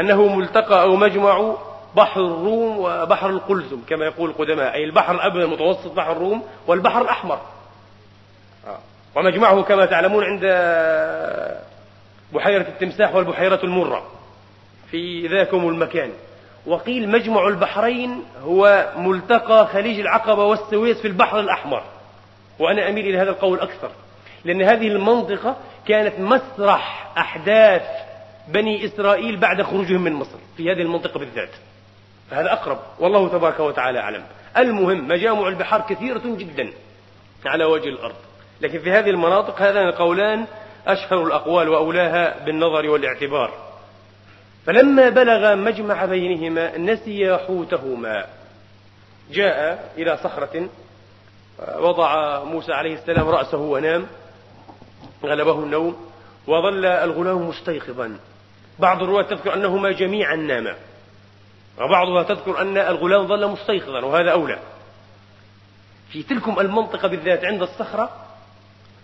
أنه 0.00 0.36
ملتقى 0.36 0.82
أو 0.82 0.96
مجمع 0.96 1.54
بحر 1.96 2.20
الروم 2.20 2.78
وبحر 2.78 3.30
القلزم 3.30 3.80
كما 3.88 4.04
يقول 4.04 4.30
القدماء 4.30 4.74
أي 4.74 4.84
البحر 4.84 5.14
الأبيض 5.14 5.42
المتوسط 5.42 5.92
بحر 5.92 6.12
الروم 6.12 6.42
والبحر 6.66 7.02
الأحمر. 7.02 7.40
آه. 8.66 8.78
ومجمعه 9.14 9.62
كما 9.62 9.84
تعلمون 9.84 10.24
عند 10.24 10.40
بحيرة 12.32 12.62
التمساح 12.62 13.14
والبحيرة 13.14 13.60
المرة 13.64 14.06
في 14.90 15.26
ذاكم 15.26 15.68
المكان. 15.68 16.10
وقيل 16.66 17.08
مجمع 17.08 17.48
البحرين 17.48 18.24
هو 18.44 18.88
ملتقى 18.96 19.66
خليج 19.66 20.00
العقبة 20.00 20.44
والسويس 20.44 21.00
في 21.00 21.08
البحر 21.08 21.40
الأحمر. 21.40 21.82
وأنا 22.58 22.88
أميل 22.88 23.06
إلى 23.06 23.18
هذا 23.18 23.30
القول 23.30 23.60
أكثر 23.60 23.90
لأن 24.44 24.62
هذه 24.62 24.88
المنطقة 24.88 25.56
كانت 25.88 26.20
مسرح 26.20 27.12
أحداث 27.18 27.82
بني 28.48 28.84
إسرائيل 28.84 29.36
بعد 29.36 29.62
خروجهم 29.62 30.00
من 30.00 30.12
مصر 30.12 30.38
في 30.56 30.72
هذه 30.72 30.82
المنطقة 30.82 31.18
بالذات. 31.18 31.50
فهذا 32.30 32.52
أقرب 32.52 32.78
والله 32.98 33.28
تبارك 33.28 33.60
وتعالى 33.60 33.98
أعلم. 33.98 34.24
المهم 34.56 35.08
مجامع 35.08 35.48
البحار 35.48 35.80
كثيرة 35.80 36.22
جدا 36.24 36.72
على 37.46 37.64
وجه 37.64 37.88
الأرض. 37.88 38.14
لكن 38.60 38.78
في 38.78 38.90
هذه 38.90 39.10
المناطق 39.10 39.62
هذان 39.62 39.88
القولان 39.88 40.46
أشهر 40.86 41.24
الأقوال 41.24 41.68
وأولاها 41.68 42.44
بالنظر 42.44 42.90
والاعتبار. 42.90 43.52
فلما 44.66 45.08
بلغ 45.08 45.54
مجمع 45.54 46.04
بينهما 46.04 46.78
نسي 46.78 47.36
حوتهما. 47.36 48.26
جاء 49.30 49.92
إلى 49.98 50.18
صخرة 50.24 50.68
وضع 51.78 52.44
موسى 52.44 52.72
عليه 52.72 52.94
السلام 52.94 53.28
رأسه 53.28 53.58
ونام 53.58 54.06
غلبه 55.24 55.58
النوم 55.58 56.10
وظل 56.46 56.86
الغلام 56.86 57.48
مستيقظا. 57.48 58.18
بعض 58.78 59.02
الرواة 59.02 59.22
تذكر 59.22 59.54
أنهما 59.54 59.92
جميعا 59.92 60.36
ناما 60.36 60.74
وبعضها 61.80 62.22
تذكر 62.22 62.60
أن 62.60 62.78
الغلام 62.78 63.26
ظل 63.26 63.48
مستيقظا 63.48 64.00
وهذا 64.00 64.30
أولى. 64.30 64.58
في 66.10 66.22
تلكم 66.22 66.60
المنطقة 66.60 67.08
بالذات 67.08 67.44
عند 67.44 67.62
الصخرة 67.62 68.10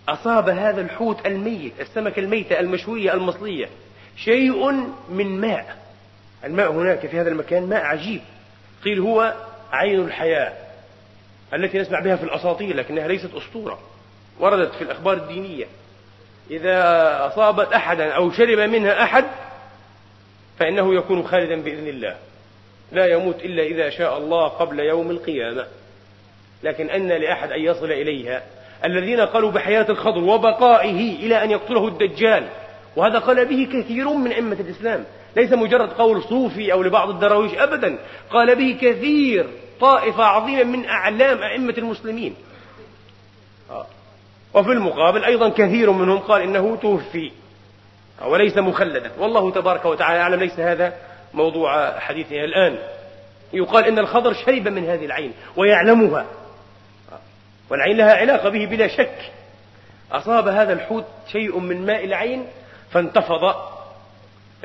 أصاب 0.09 0.49
هذا 0.49 0.81
الحوت 0.81 1.25
الميت 1.25 1.73
السمكة 1.79 2.19
الميتة 2.19 2.59
المشوية 2.59 3.13
المصلية 3.13 3.69
شيء 4.17 4.71
من 5.09 5.41
ماء. 5.41 5.77
الماء 6.43 6.71
هناك 6.71 7.07
في 7.07 7.21
هذا 7.21 7.29
المكان 7.29 7.69
ماء 7.69 7.83
عجيب. 7.83 8.21
قيل 8.83 8.99
هو 8.99 9.33
عين 9.71 9.99
الحياة 9.99 10.53
التي 11.53 11.79
نسمع 11.79 11.99
بها 11.99 12.15
في 12.15 12.23
الأساطير 12.23 12.75
لكنها 12.75 13.07
ليست 13.07 13.33
أسطورة 13.33 13.79
وردت 14.39 14.75
في 14.75 14.81
الأخبار 14.81 15.13
الدينية. 15.13 15.65
إذا 16.51 16.77
أصابت 17.27 17.73
أحدا 17.73 18.11
أو 18.11 18.31
شرب 18.31 18.59
منها 18.59 19.03
أحد 19.03 19.25
فإنه 20.59 20.95
يكون 20.95 21.23
خالدا 21.23 21.61
بإذن 21.61 21.87
الله. 21.87 22.15
لا 22.91 23.05
يموت 23.05 23.45
إلا 23.45 23.63
إذا 23.63 23.89
شاء 23.89 24.17
الله 24.17 24.47
قبل 24.47 24.79
يوم 24.79 25.11
القيامة. 25.11 25.65
لكن 26.63 26.89
أن 26.89 27.07
لأحد 27.07 27.51
أن 27.51 27.61
يصل 27.61 27.91
إليها. 27.91 28.43
الذين 28.85 29.21
قالوا 29.21 29.51
بحياة 29.51 29.85
الخضر 29.89 30.23
وبقائه 30.23 31.15
إلى 31.15 31.43
أن 31.43 31.51
يقتله 31.51 31.87
الدجال. 31.87 32.49
وهذا 32.95 33.19
قال 33.19 33.45
به 33.45 33.67
كثير 33.73 34.13
من 34.13 34.31
أئمة 34.31 34.57
الإسلام. 34.59 35.05
ليس 35.35 35.53
مجرد 35.53 35.89
قول 35.89 36.23
صوفي 36.23 36.73
أو 36.73 36.83
لبعض 36.83 37.09
الدراويش 37.09 37.53
أبدا. 37.53 37.99
قال 38.31 38.55
به 38.55 38.77
كثير 38.81 39.47
طائفة 39.81 40.23
عظيمة 40.23 40.63
من 40.63 40.85
أعلام 40.85 41.43
أئمة 41.43 41.73
المسلمين. 41.77 42.35
آه. 43.69 43.85
وفي 44.53 44.69
المقابل 44.69 45.23
أيضا 45.23 45.49
كثير 45.49 45.91
منهم 45.91 46.17
قال 46.17 46.41
إنه 46.41 46.75
توفي. 46.75 47.31
وليس 48.21 48.57
مخلدا. 48.57 49.11
والله 49.17 49.51
تبارك 49.51 49.85
وتعالى 49.85 50.19
أعلم 50.21 50.39
ليس 50.39 50.59
هذا 50.59 50.93
موضوع 51.33 51.99
حديثنا 51.99 52.43
الآن. 52.43 52.77
يقال 53.53 53.85
إن 53.85 53.99
الخضر 53.99 54.33
شرب 54.33 54.67
من 54.67 54.89
هذه 54.89 55.05
العين 55.05 55.33
ويعلمها. 55.55 56.25
والعين 57.69 57.97
لها 57.97 58.15
علاقة 58.15 58.49
به 58.49 58.65
بلا 58.65 58.87
شك. 58.87 59.31
أصاب 60.11 60.47
هذا 60.47 60.73
الحوت 60.73 61.05
شيء 61.31 61.59
من 61.59 61.85
ماء 61.85 62.05
العين 62.05 62.47
فانتفض. 62.91 63.55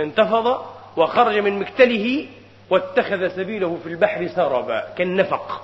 انتفض 0.01 0.65
وخرج 0.97 1.39
من 1.39 1.59
مكتله 1.59 2.27
واتخذ 2.71 3.29
سبيله 3.29 3.79
في 3.83 3.89
البحر 3.89 4.29
سربا 4.29 4.85
كالنفق. 4.99 5.63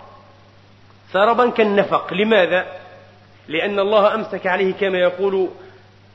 سربا 1.13 1.51
كالنفق. 1.51 2.13
لماذا؟ 2.13 2.67
لأن 3.49 3.79
الله 3.79 4.15
أمسك 4.15 4.47
عليه 4.47 4.75
كما 4.75 4.99
يقول 4.99 5.49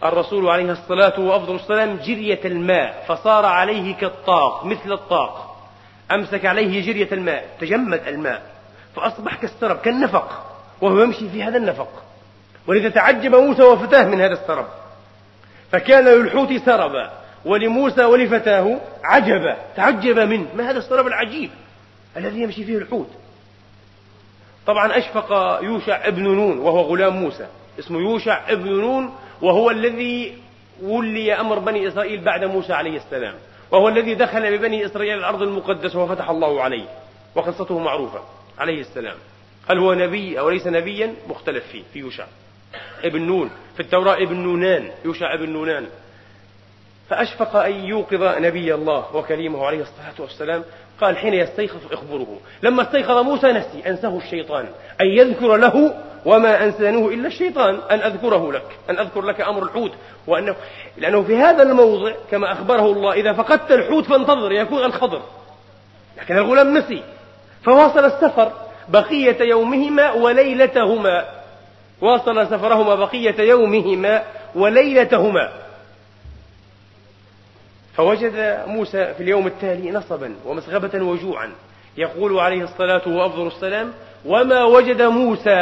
الرسول 0.09 0.49
عليه 0.49 0.71
الصلاة 0.71 1.19
وأفضل 1.19 1.55
السلام 1.55 1.97
جرية 1.97 2.39
الماء 2.45 3.05
فصار 3.07 3.45
عليه 3.45 3.95
كالطاق 3.95 4.65
مثل 4.65 4.91
الطاق. 4.91 5.57
أمسك 6.11 6.45
عليه 6.45 6.81
جرية 6.85 7.11
الماء 7.11 7.49
تجمد 7.61 8.01
الماء 8.07 8.41
فأصبح 8.95 9.35
كالسرب 9.35 9.77
كالنفق 9.77 10.45
وهو 10.81 11.01
يمشي 11.01 11.29
في 11.29 11.43
هذا 11.43 11.57
النفق. 11.57 12.03
ولذا 12.67 12.89
تعجب 12.89 13.35
موسى 13.35 13.63
وفتاه 13.63 14.05
من 14.05 14.21
هذا 14.21 14.33
السرب. 14.33 14.65
فكان 15.71 16.05
للحوت 16.05 16.53
سربا 16.53 17.11
ولموسى 17.45 18.05
ولفتاه 18.05 18.77
عجبا 19.03 19.57
تعجب 19.75 20.19
منه. 20.19 20.47
ما 20.55 20.69
هذا 20.69 20.77
السرب 20.77 21.07
العجيب 21.07 21.49
الذي 22.17 22.41
يمشي 22.41 22.63
فيه 22.63 22.77
الحوت؟ 22.77 23.09
طبعا 24.67 24.97
أشفق 24.97 25.59
يوشع 25.61 26.07
ابن 26.07 26.23
نون 26.23 26.57
وهو 26.59 26.81
غلام 26.81 27.15
موسى 27.15 27.47
اسمه 27.79 27.99
يوشع 27.99 28.51
ابن 28.51 28.69
نون 28.69 29.13
وهو 29.41 29.71
الذي 29.71 30.37
ولي 30.81 31.33
أمر 31.33 31.59
بني 31.59 31.87
إسرائيل 31.87 32.23
بعد 32.23 32.43
موسى 32.43 32.73
عليه 32.73 32.97
السلام. 32.97 33.33
وهو 33.71 33.89
الذي 33.89 34.15
دخل 34.15 34.57
ببني 34.57 34.85
إسرائيل 34.85 35.17
الأرض 35.17 35.41
المقدسة 35.41 35.99
وفتح 35.99 36.29
الله 36.29 36.61
عليه 36.61 36.85
وقصته 37.35 37.79
معروفة 37.79 38.19
عليه 38.57 38.81
السلام. 38.81 39.17
هل 39.69 39.79
هو 39.79 39.93
نبي 39.93 40.39
أو 40.39 40.49
ليس 40.49 40.67
نبيا؟ 40.67 41.13
مختلف 41.29 41.67
فيه 41.67 41.83
في 41.93 41.99
يوشع 41.99 42.25
ابن 43.03 43.21
نون 43.21 43.49
في 43.73 43.79
التوراة 43.79 44.15
ابن 44.15 44.35
نونان 44.35 44.91
يوشع 45.05 45.33
ابن 45.33 45.49
نونان. 45.49 45.87
فأشفق 47.09 47.55
أن 47.55 47.71
يوقظ 47.71 48.23
نبي 48.23 48.73
الله 48.73 49.15
وكليمه 49.15 49.65
عليه 49.65 49.81
الصلاة 49.81 50.13
والسلام. 50.19 50.63
قال 51.01 51.17
حين 51.17 51.33
يستيقظ 51.33 51.79
اخبره. 51.91 52.39
لما 52.63 52.81
استيقظ 52.81 53.17
موسى 53.17 53.47
نسي 53.47 53.89
أنساه 53.89 54.17
الشيطان. 54.17 54.65
أن 55.01 55.05
يذكر 55.05 55.55
له 55.57 55.95
وما 56.25 56.63
أنسانه 56.63 57.09
إلا 57.09 57.27
الشيطان. 57.27 57.79
أن 57.91 57.99
أذكره 57.99 58.51
لك. 58.51 58.65
أن 58.89 58.99
أذكر 58.99 59.21
لك 59.21 59.41
أمر 59.41 59.63
الحوت. 59.63 59.91
وأنه 60.27 60.55
لأنه 60.97 61.23
في 61.23 61.37
هذا 61.37 61.63
الموضع 61.63 62.11
كما 62.31 62.51
أخبره 62.51 62.91
الله 62.91 63.13
إذا 63.13 63.33
فقدت 63.33 63.71
الحوت 63.71 64.05
فانتظر 64.05 64.51
يكون 64.51 64.83
الخضر. 64.83 65.21
لكن 66.21 66.37
الغلام 66.37 66.77
نسي. 66.77 67.03
فواصل 67.63 68.05
السفر 68.05 68.51
بقية 68.89 69.41
يومهما 69.41 70.11
وليلتهما. 70.11 71.25
واصل 72.01 72.47
سفرهما 72.47 72.95
بقية 72.95 73.39
يومهما 73.39 74.23
وليلتهما. 74.55 75.64
فوجد 77.97 78.63
موسى 78.67 79.13
في 79.13 79.23
اليوم 79.23 79.47
التالي 79.47 79.91
نصبا 79.91 80.35
ومسغبة 80.45 81.03
وجوعا. 81.03 81.51
يقول 81.97 82.39
عليه 82.39 82.63
الصلاة 82.63 83.07
وأفضل 83.07 83.47
السلام 83.47 83.93
وما 84.25 84.63
وجد 84.63 85.01
موسى 85.01 85.55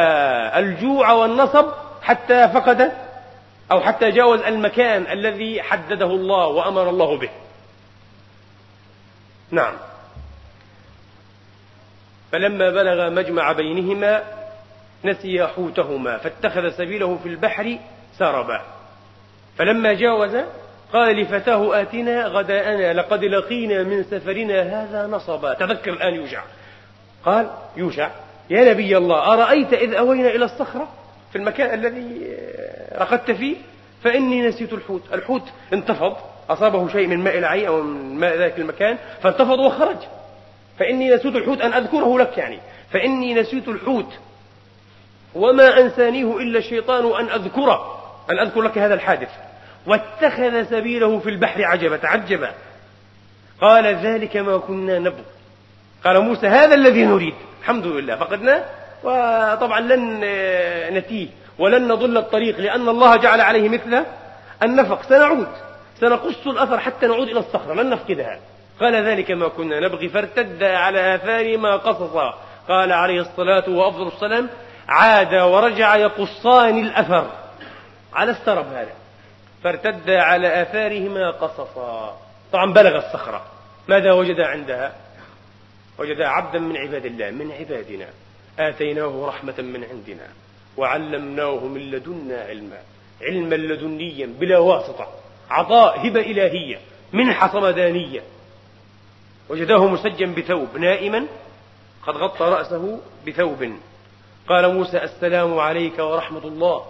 الجوع 0.56 1.12
والنصب 1.12 1.66
حتى 2.02 2.50
فقد 2.50 2.92
أو 3.72 3.82
حتى 3.82 4.12
جاوز 4.12 4.40
المكان 4.40 5.12
الذي 5.12 5.62
حدده 5.62 6.06
الله 6.06 6.48
وأمر 6.48 6.90
الله 6.90 7.18
به. 7.18 7.30
نعم. 9.52 9.74
فلما 12.32 12.70
بلغ 12.70 13.10
مجمع 13.10 13.52
بينهما 13.52 14.24
نسي 15.06 15.48
حوتهما 15.48 16.18
فاتخذ 16.18 16.70
سبيله 16.70 17.20
في 17.24 17.30
البحر 17.30 17.78
سربا. 18.18 18.62
فلما 19.58 19.94
جاوز 19.94 20.36
قال 20.94 21.16
لفتاه 21.16 21.82
آتنا 21.82 22.28
غداءنا 22.28 22.94
لقد 22.94 23.24
لقينا 23.24 23.84
من 23.84 24.04
سفرنا 24.04 24.62
هذا 24.62 25.08
نصبا. 25.08 25.54
تذكر 25.54 25.94
الآن 25.94 26.14
يوشع 26.14 26.44
قال 27.26 27.50
يوشع 27.78 28.10
يا 28.50 28.74
نبي 28.74 28.98
الله 28.98 29.34
أرأيت 29.34 29.74
إذ 29.74 29.94
أوينا 29.94 30.30
إلى 30.30 30.46
الصخرة؟ 30.46 30.88
في 31.32 31.38
المكان 31.38 31.74
الذي 31.74 32.38
رقدت 32.98 33.32
فيه؟ 33.32 33.56
فإني 34.04 34.48
نسيت 34.48 34.74
الحوت. 34.74 35.02
الحوت 35.14 35.44
انتفض. 35.74 36.16
أصابه 36.50 36.88
شيء 36.88 37.08
من 37.08 37.18
ماء 37.18 37.38
العين 37.38 37.66
أو 37.66 37.82
من 37.82 38.20
ماء 38.20 38.38
ذلك 38.38 38.60
المكان 38.60 38.98
فانتفض 39.22 39.60
وخرج. 39.60 39.98
فإني 40.80 41.16
نسيت 41.16 41.36
الحوت 41.36 41.62
أن 41.62 41.74
أذكره 41.74 42.20
لك 42.20 42.38
يعني. 42.38 42.60
فإني 42.92 43.34
نسيت 43.34 43.68
الحوت. 43.68 44.14
وما 45.36 45.80
أنسانيه 45.80 46.38
إلا 46.38 46.60
الشيطان 46.60 47.26
أن 47.26 47.42
أذكره. 47.42 48.04
أن 48.30 48.40
أذكر 48.40 48.62
لك 48.62 48.78
هذا 48.78 48.94
الحادث. 48.94 49.30
واتخذ 49.88 50.64
سبيله 50.64 51.20
في 51.20 51.30
البحر 51.30 51.64
عجبا 51.64 51.98
تعجبا. 51.98 52.52
قال 53.62 53.86
ذلك 53.86 54.38
ما 54.38 54.58
كنا 54.58 55.00
نبغي. 55.00 55.24
قال 56.06 56.20
موسى 56.20 56.48
هذا 56.48 56.76
الذي 56.76 57.06
نريد. 57.06 57.34
الحمد 57.62 57.88
لله 57.88 58.16
فقدناه. 58.16 58.64
وطبعا 59.04 59.80
لن 59.80 60.20
نتيه 60.98 61.28
ولن 61.60 61.88
نضل 61.88 62.18
الطريق 62.18 62.60
لأن 62.60 62.90
الله 62.90 63.16
جعل 63.16 63.42
عليه 63.42 63.70
مثل 63.70 64.04
النفق. 64.64 65.04
سنعود. 65.04 65.48
سنقص 66.00 66.48
الأثر 66.48 66.80
حتى 66.80 67.08
نعود 67.08 67.28
إلى 67.28 67.40
الصخرة. 67.40 67.74
لن 67.74 67.90
نفقدها 67.90 68.40
قال 68.80 68.96
ذلك 68.96 69.32
ما 69.32 69.48
كنا 69.48 69.80
نبغي. 69.80 70.10
فارتد 70.10 70.64
على 70.64 71.16
آثارهما 71.16 71.76
قصصا 71.76 72.40
قال 72.68 72.92
عليه 72.92 73.22
الصلاة 73.22 73.70
وأفضل 73.70 74.08
السلام 74.08 74.50
عاد 74.88 75.34
ورجع 75.34 75.96
يقصان 75.96 76.80
الأثر. 76.80 77.28
على 78.14 78.32
السرب 78.32 78.66
هذا. 78.74 79.03
فارتد 79.64 80.10
على 80.10 80.62
آثارهما 80.62 81.32
قصصا. 81.32 82.18
طبعا 82.52 82.74
بلغ 82.74 82.96
الصخرة. 82.98 83.46
ماذا 83.88 84.12
وجد 84.12 84.40
عندها؟ 84.40 84.96
وجد 86.00 86.22
عبدا 86.22 86.60
من 86.60 86.78
عباد 86.78 87.06
الله 87.06 87.32
من 87.32 87.52
عبادنا. 87.52 88.08
آتيناه 88.60 89.26
رحمة 89.28 89.56
من 89.60 89.84
عندنا. 89.84 90.28
وعلمناه 90.78 91.66
من 91.66 91.82
لدنا 91.82 92.42
علما. 92.42 92.80
علما 93.22 93.56
لدنيا 93.56 94.26
بلا 94.40 94.58
واسطة. 94.58 95.08
عطاء 95.50 96.08
هبة 96.08 96.22
إلهية. 96.22 96.80
منحة 97.14 97.48
صمدانية 97.48 98.22
وجداه 99.50 99.88
مسجا 99.88 100.26
بثوب 100.26 100.78
نائما. 100.78 101.28
قد 102.08 102.14
غطى 102.18 102.46
رأسه 102.46 103.00
بثوب. 103.28 103.74
قال 104.50 104.74
موسى 104.74 104.98
السلام 104.98 105.60
عليك 105.60 106.00
ورحمة 106.00 106.48
الله. 106.48 106.86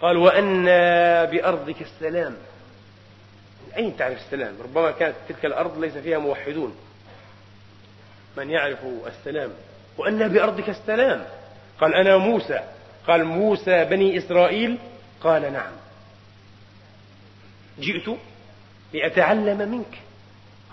قال 0.00 0.16
وأنا 0.16 1.24
بأرضك 1.24 1.82
السلام. 1.82 2.36
من 3.66 3.72
أين 3.76 3.96
تعرف 3.96 4.18
السلام؟ 4.18 4.54
ربما 4.62 4.90
كانت 4.90 5.14
تلك 5.28 5.44
الأرض 5.44 5.78
ليس 5.78 5.96
فيها 5.96 6.18
موحدون. 6.18 6.76
من 8.36 8.50
يعرف 8.50 8.78
السلام؟ 9.06 9.50
وأنا 9.98 10.26
بأرضك 10.26 10.68
السلام. 10.68 11.24
قال 11.80 11.94
أنا 11.94 12.16
موسى. 12.16 12.60
قال 13.06 13.24
موسى 13.24 13.84
بني 13.84 14.18
إسرائيل؟ 14.18 14.78
قال 15.20 15.52
نعم. 15.52 15.72
جئت 17.80 18.16
لأتعلم 18.92 19.70
منك. 19.70 19.98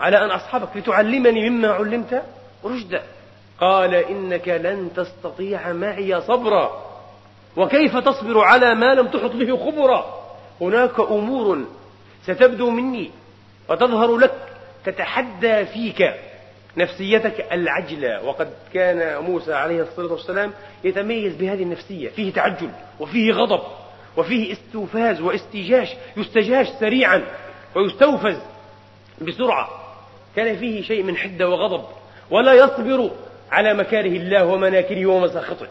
على 0.00 0.24
أن 0.24 0.30
أصحابك 0.30 0.76
لتعلمني 0.76 1.50
مما 1.50 1.68
علمت 1.68 2.22
رشدا. 2.64 3.02
قال 3.60 3.94
إنك 3.94 4.48
لن 4.48 4.90
تستطيع 4.96 5.72
معي 5.72 6.20
صبرا. 6.20 6.87
وكيف 7.58 7.96
تصبر 7.96 8.40
على 8.40 8.74
ما 8.74 8.94
لم 8.94 9.06
تحط 9.06 9.30
به 9.30 9.56
خبرا؟ 9.56 10.24
هناك 10.60 11.00
أمور 11.00 11.64
ستبدو 12.22 12.70
مني 12.70 13.10
وتظهر 13.68 14.16
لك 14.16 14.34
تتحدى 14.84 15.66
فيك 15.66 16.14
نفسيتك 16.76 17.52
العجلة. 17.52 18.24
وقد 18.24 18.50
كان 18.74 19.22
موسى 19.22 19.54
عليه 19.54 19.82
الصلاة 19.82 20.12
والسلام 20.12 20.52
يتميز 20.84 21.36
بهذه 21.36 21.62
النفسية. 21.62 22.08
فيه 22.08 22.32
تعجل 22.32 22.70
وفيه 23.00 23.32
غضب 23.32 23.62
وفيه 24.16 24.52
استوفاز 24.52 25.20
واستجاش 25.20 25.88
يستجاش 26.16 26.66
سريعا 26.80 27.24
ويستوفز 27.76 28.40
بسرعة. 29.20 29.68
كان 30.36 30.56
فيه 30.56 30.82
شيء 30.82 31.02
من 31.02 31.16
حدة 31.16 31.48
وغضب. 31.48 31.84
ولا 32.30 32.52
يصبر 32.52 33.10
على 33.50 33.74
مكاره 33.74 34.16
الله 34.16 34.46
ومناكره 34.46 35.06
ومساخطه. 35.06 35.66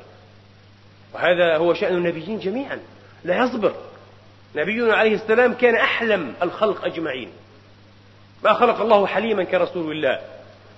وهذا 1.13 1.58
هو 1.58 1.74
شأن 1.74 1.96
النبيين 1.96 2.39
جميعا. 2.39 2.80
لا 3.24 3.43
يصبر. 3.43 3.74
نبينا 4.56 4.96
عليه 4.96 5.13
السلام 5.15 5.54
كان 5.54 5.76
أحلم 5.76 6.34
الخلق 6.43 6.86
أجمعين. 6.86 7.30
ما 8.43 8.54
خلق 8.54 8.82
الله 8.82 9.08
حليما 9.08 9.43
كرسول 9.43 9.91
الله. 9.91 10.20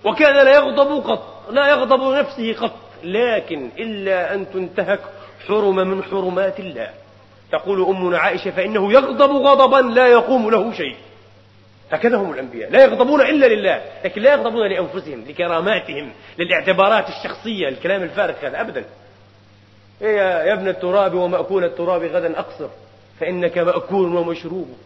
وكان 0.05 0.35
لا 0.35 0.55
يغضب 0.55 1.09
قط 1.09 1.43
لا 1.51 1.69
يغضب 1.69 2.13
نفسه 2.13 2.53
قط. 2.53 2.75
لكن 3.03 3.69
إلا 3.77 4.33
أن 4.33 4.51
تنتهك 4.51 4.99
حرم 5.47 5.75
من 5.75 6.03
حرمات 6.03 6.59
الله. 6.59 6.89
تقول 7.51 7.85
أمنا 7.85 8.17
عائشة 8.17 8.51
فإنه 8.51 8.93
يغضب 8.93 9.31
غضبا 9.31 9.87
لا 9.87 10.07
يقوم 10.07 10.49
له 10.49 10.73
شيء. 10.73 10.95
هكذا 11.91 12.17
هم 12.17 12.33
الأنبياء. 12.33 12.71
لا 12.71 12.83
يغضبون 12.83 13.21
إلا 13.21 13.45
لله 13.45 13.81
لكن 14.05 14.21
لا 14.21 14.33
يغضبون 14.33 14.67
لأنفسهم 14.67 15.25
لكراماتهم 15.27 16.11
للاعتبارات 16.39 17.05
الشخصية 17.09 17.67
الكلام 17.69 18.03
الفارغ 18.03 18.33
هذا 18.41 18.61
أبدا. 18.61 18.85
إيه 20.01 20.17
يا 20.17 20.53
ابن 20.53 20.67
التراب 20.67 21.13
ومأكول 21.13 21.63
التراب 21.63 22.03
غدا 22.03 22.39
أقصر 22.39 22.67
فإنك 23.19 23.57
مأكول 23.57 24.15
ومشروب. 24.15 24.77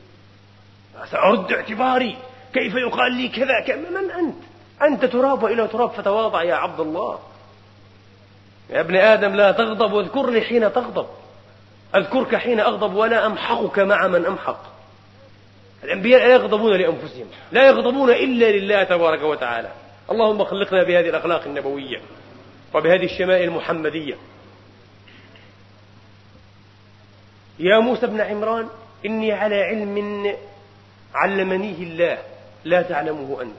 سأرد 1.11 1.51
اعتباري 1.51 2.17
كيف 2.53 2.75
يقال 2.75 3.11
لي 3.13 3.27
كذا؟ 3.27 3.75
من 3.75 4.11
أنت؟ 4.11 4.35
أنت 4.81 5.05
تراب 5.05 5.43
وإلى 5.43 5.67
تراب 5.67 5.89
فتواضع 5.89 6.43
يا 6.43 6.55
عبد 6.55 6.79
الله. 6.79 7.19
يا 8.69 8.81
ابن 8.81 8.95
آدم 8.95 9.35
لا 9.35 9.51
تغضب 9.51 9.93
واذكرني 9.93 10.41
حين 10.41 10.73
تغضب. 10.73 11.07
أذكرك 11.95 12.35
حين 12.35 12.59
أغضب 12.59 12.95
ولا 12.95 13.25
أمحقك 13.25 13.79
مع 13.79 14.07
من 14.07 14.25
أمحق. 14.25 14.59
الأنبياء 15.83 16.27
لا 16.27 16.33
يغضبون 16.33 16.73
لأنفسهم 16.73 17.25
لا 17.51 17.67
يغضبون 17.67 18.09
إلا 18.09 18.51
لله 18.51 18.83
تبارك 18.83 19.23
وتعالى. 19.23 19.71
اللهم 20.11 20.43
خلقنا 20.43 20.83
بهذه 20.83 21.09
الأخلاق 21.09 21.43
النبوية 21.43 22.01
وبهذه 22.73 23.05
الشمائل 23.05 23.43
المحمدية. 23.43 24.15
يا 27.59 27.79
موسى 27.79 28.07
بن 28.07 28.21
عمران 28.21 28.67
إني 29.05 29.31
على 29.31 29.61
علم 29.61 30.35
علمنيه 31.13 31.83
الله 31.83 32.17
لا 32.63 32.81
تعلمه 32.81 33.41
أنت. 33.41 33.55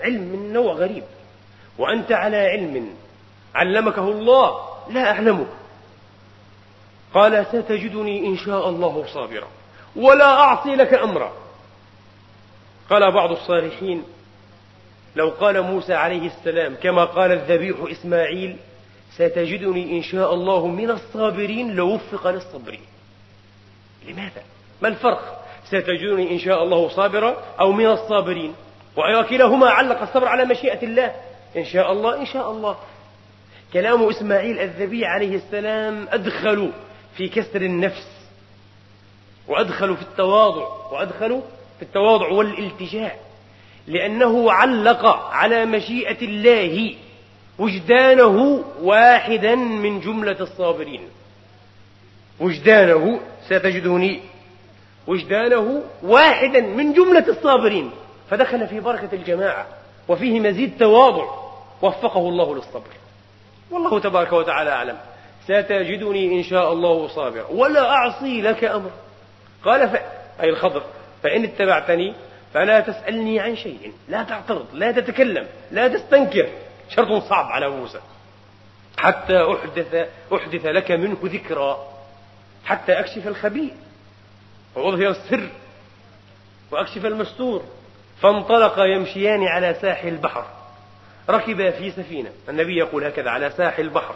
علم 0.00 0.20
من 0.20 0.52
نوع 0.52 0.72
غريب 0.72 1.04
وأنت 1.78 2.12
على 2.12 2.36
علم 2.36 2.94
علمكه 3.54 4.08
الله 4.08 4.68
لا 4.90 5.10
أعلمه. 5.10 5.46
قال 7.14 7.46
ستجدني 7.46 8.26
إن 8.26 8.36
شاء 8.36 8.68
الله 8.68 9.04
صابرا 9.14 9.48
ولا 9.96 10.40
أعصي 10.40 10.76
لك 10.76 10.94
أمرا. 10.94 11.32
قال 12.90 13.12
بعض 13.12 13.30
الصالحين 13.30 14.04
لو 15.16 15.28
قال 15.28 15.62
موسى 15.62 15.94
عليه 15.94 16.26
السلام 16.26 16.74
كما 16.82 17.04
قال 17.04 17.32
الذبيح 17.32 17.76
إسماعيل 17.90 18.56
ستجدني 19.14 19.98
إن 19.98 20.02
شاء 20.02 20.34
الله 20.34 20.66
من 20.66 20.90
الصابرين 20.90 21.74
لوفق 21.74 22.26
للصبر 22.30 22.78
لماذا؟ 24.08 24.42
ما 24.82 24.88
الفرق؟ 24.88 25.44
ستجدني 25.66 26.30
إن 26.30 26.38
شاء 26.38 26.62
الله 26.62 26.88
صابرا 26.88 27.36
أو 27.60 27.72
من 27.72 27.86
الصابرين. 27.86 28.54
وكلاهما 28.96 29.70
علق 29.70 30.02
الصبر 30.02 30.28
على 30.28 30.44
مشيئة 30.44 30.82
الله. 30.82 31.14
إن 31.56 31.64
شاء 31.64 31.92
الله 31.92 32.20
إن 32.20 32.26
شاء 32.26 32.50
الله. 32.50 32.76
كلام 33.72 34.08
إسماعيل 34.08 34.58
الذبيح 34.58 35.08
عليه 35.08 35.36
السلام 35.36 36.08
أدخلوا 36.10 36.70
في 37.16 37.28
كسر 37.28 37.62
النفس 37.62 38.06
وأدخلوا 39.48 39.96
في 39.96 40.02
التواضع 40.02 40.66
وأدخلوا 40.92 41.40
في 41.78 41.82
التواضع 41.82 42.28
والالتجاء 42.28 43.20
لأنه 43.86 44.52
علق 44.52 45.06
على 45.06 45.64
مشيئة 45.64 46.22
الله. 46.22 46.94
وجدانه 47.58 48.64
واحدا 48.82 49.54
من 49.54 50.00
جملة 50.00 50.36
الصابرين. 50.40 51.08
وجدانه 52.40 53.20
ستجدني 53.46 54.20
وجدانه 55.06 55.82
واحدا 56.02 56.60
من 56.60 56.92
جملة 56.92 57.28
الصابرين. 57.28 57.90
فدخل 58.30 58.68
في 58.68 58.80
بركة 58.80 59.08
الجماعة 59.12 59.66
وفيه 60.08 60.40
مزيد 60.40 60.78
تواضع. 60.78 61.24
وفقه 61.82 62.28
الله 62.28 62.54
للصبر. 62.54 62.90
والله 63.70 64.00
تبارك 64.00 64.32
وتعالى 64.32 64.70
أعلم. 64.70 64.98
ستجدني 65.44 66.38
إن 66.38 66.42
شاء 66.42 66.72
الله 66.72 67.08
صابرا. 67.08 67.46
ولا 67.50 67.90
أعصي 67.90 68.42
لك 68.42 68.64
أمر 68.64 68.90
قال 69.64 69.88
ف... 69.88 69.96
أي 70.40 70.48
الخضر 70.48 70.82
فإن 71.22 71.44
اتبعتني 71.44 72.14
فلا 72.54 72.80
تسألني 72.80 73.40
عن 73.40 73.56
شيء. 73.56 73.92
لا 74.08 74.22
تعترض 74.22 74.66
لا 74.72 74.92
تتكلم 74.92 75.46
لا 75.70 75.88
تستنكر. 75.88 76.48
شرط 76.88 77.22
صعب 77.22 77.46
على 77.46 77.68
موسى. 77.68 78.00
حتى 78.98 79.52
أحدث 79.52 80.08
أحدث 80.34 80.66
لك 80.66 80.90
منه 80.90 81.16
ذكرى. 81.24 81.88
حتى 82.64 82.92
أكشف 82.92 83.26
الخبيء 83.26 83.74
وأظهر 84.74 85.08
السر. 85.08 85.48
وأكشف 86.70 87.06
المستور. 87.06 87.62
فانطلقا 88.20 88.84
يمشيان 88.84 89.44
على 89.44 89.74
ساحل 89.74 90.08
البحر. 90.08 90.44
ركبا 91.30 91.70
في 91.70 91.90
سفينة. 91.90 92.30
النبي 92.48 92.76
يقول 92.76 93.04
هكذا 93.04 93.30
على 93.30 93.50
ساحل 93.50 93.82
البحر. 93.82 94.14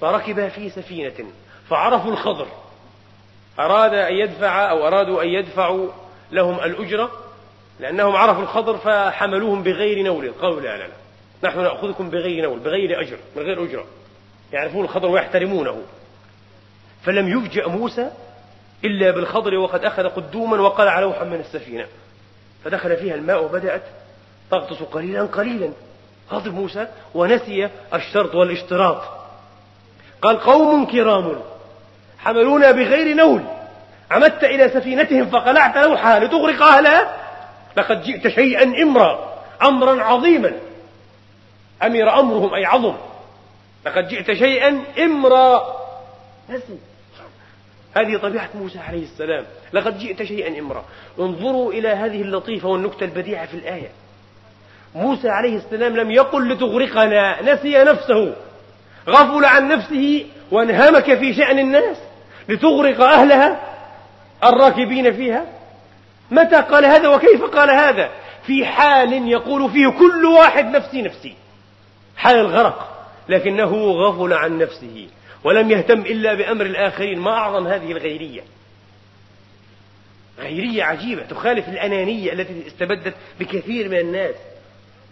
فركبا 0.00 0.48
في 0.48 0.70
سفينة. 0.70 1.30
فعرفوا 1.68 2.10
الخضر. 2.10 2.46
أراد 3.60 3.94
أن 3.94 4.14
يدفع 4.14 4.70
أو 4.70 4.86
أرادوا 4.86 5.22
أن 5.22 5.28
يدفعوا 5.28 5.88
لهم 6.32 6.60
الأجرة. 6.60 7.10
لأنهم 7.80 8.16
عرفوا 8.16 8.42
الخضر 8.42 8.78
فحملوهم 8.78 9.62
بغير 9.62 10.02
نول. 10.02 10.32
قالوا 10.32 10.60
لا 10.60 10.76
لا 10.76 10.86
لا. 10.86 10.94
نحن 11.44 11.60
نأخذكم 11.60 12.10
بغير 12.10 12.44
نول 12.44 12.58
بغير 12.58 13.00
أجر 13.00 13.16
من 13.36 13.42
غير 13.42 13.64
أجرة. 13.64 13.84
يعرفون 14.52 14.84
الخضر 14.84 15.08
ويحترمونه. 15.08 15.82
فلم 17.02 17.38
يفجأ 17.38 17.68
موسى 17.68 18.10
إلا 18.84 19.10
بالخضر 19.10 19.54
وقد 19.54 19.84
أخذ 19.84 20.08
قدوما 20.08 20.60
وقلع 20.60 21.00
لوحا 21.00 21.24
من 21.24 21.40
السفينة. 21.40 21.86
فدخل 22.64 22.96
فيها 22.96 23.14
الماء 23.14 23.44
وبدأت 23.44 23.82
تغطس 24.50 24.82
قليلا 24.82 25.22
قليلا. 25.22 25.70
غضب 26.32 26.54
موسى 26.54 26.86
ونسي 27.14 27.68
الشرط 27.94 28.34
والاشتراط. 28.34 29.02
قال 30.22 30.40
قوم 30.40 30.86
كرام 30.86 31.40
حملونا 32.18 32.70
بغير 32.70 33.16
نول. 33.16 33.42
عمدت 34.10 34.44
إلى 34.44 34.68
سفينتهم 34.68 35.26
فقلعت 35.26 35.76
لوحها 35.76 36.20
لتغرق 36.20 36.62
أهلها. 36.62 37.16
لقد 37.76 38.02
جئت 38.02 38.28
شيئا 38.28 38.62
إمرا 38.62 39.38
أمرا 39.62 40.02
عظيما. 40.02 40.52
أمر 41.82 42.20
أمرهم 42.20 42.54
أي 42.54 42.64
عظم. 42.64 42.94
لقد 43.86 44.08
جئت 44.08 44.32
شيئا 44.32 44.82
إمرأ. 44.98 45.80
نسي 46.50 46.78
هذه 47.96 48.16
طبيعة 48.16 48.48
موسى 48.54 48.78
عليه 48.78 49.02
السلام. 49.02 49.44
لقد 49.72 49.98
جئت 49.98 50.22
شيئا 50.22 50.60
إمرأ. 50.60 50.84
انظروا 51.18 51.72
إلى 51.72 51.88
هذه 51.88 52.22
اللطيفة 52.22 52.68
والنكتة 52.68 53.04
البديعة 53.04 53.46
في 53.46 53.54
الآية. 53.54 53.88
موسى 54.94 55.28
عليه 55.28 55.56
السلام 55.56 55.96
لم 55.96 56.10
يقل 56.10 56.52
لتغرقنا 56.52 57.54
نسي 57.54 57.84
نفسه. 57.84 58.34
غفل 59.08 59.44
عن 59.44 59.68
نفسه 59.68 60.26
وانهمك 60.50 61.14
في 61.18 61.34
شأن 61.34 61.58
الناس 61.58 61.96
لتغرق 62.48 63.00
أهلها 63.00 63.60
الراكبين 64.44 65.12
فيها. 65.12 65.46
متى 66.30 66.56
قال 66.56 66.84
هذا 66.84 67.08
وكيف 67.08 67.44
قال 67.44 67.70
هذا؟ 67.70 68.10
في 68.46 68.66
حال 68.66 69.28
يقول 69.28 69.70
فيه 69.70 69.88
كل 69.88 70.24
واحد 70.24 70.76
نفسي 70.76 71.02
نفسي. 71.02 71.34
حال 72.20 72.36
الغرق 72.36 73.06
لكنه 73.28 73.74
غفل 73.74 74.32
عن 74.32 74.58
نفسه 74.58 75.08
ولم 75.44 75.70
يهتم 75.70 76.00
إلا 76.00 76.34
بأمر 76.34 76.66
الآخرين 76.66 77.18
ما 77.18 77.30
أعظم 77.30 77.66
هذه 77.66 77.92
الغيرية. 77.92 78.40
غيرية 80.38 80.84
عجيبة 80.84 81.22
تخالف 81.22 81.68
الأنانية 81.68 82.32
التي 82.32 82.66
استبدت 82.66 83.14
بكثير 83.40 83.88
من 83.88 83.98
الناس. 83.98 84.34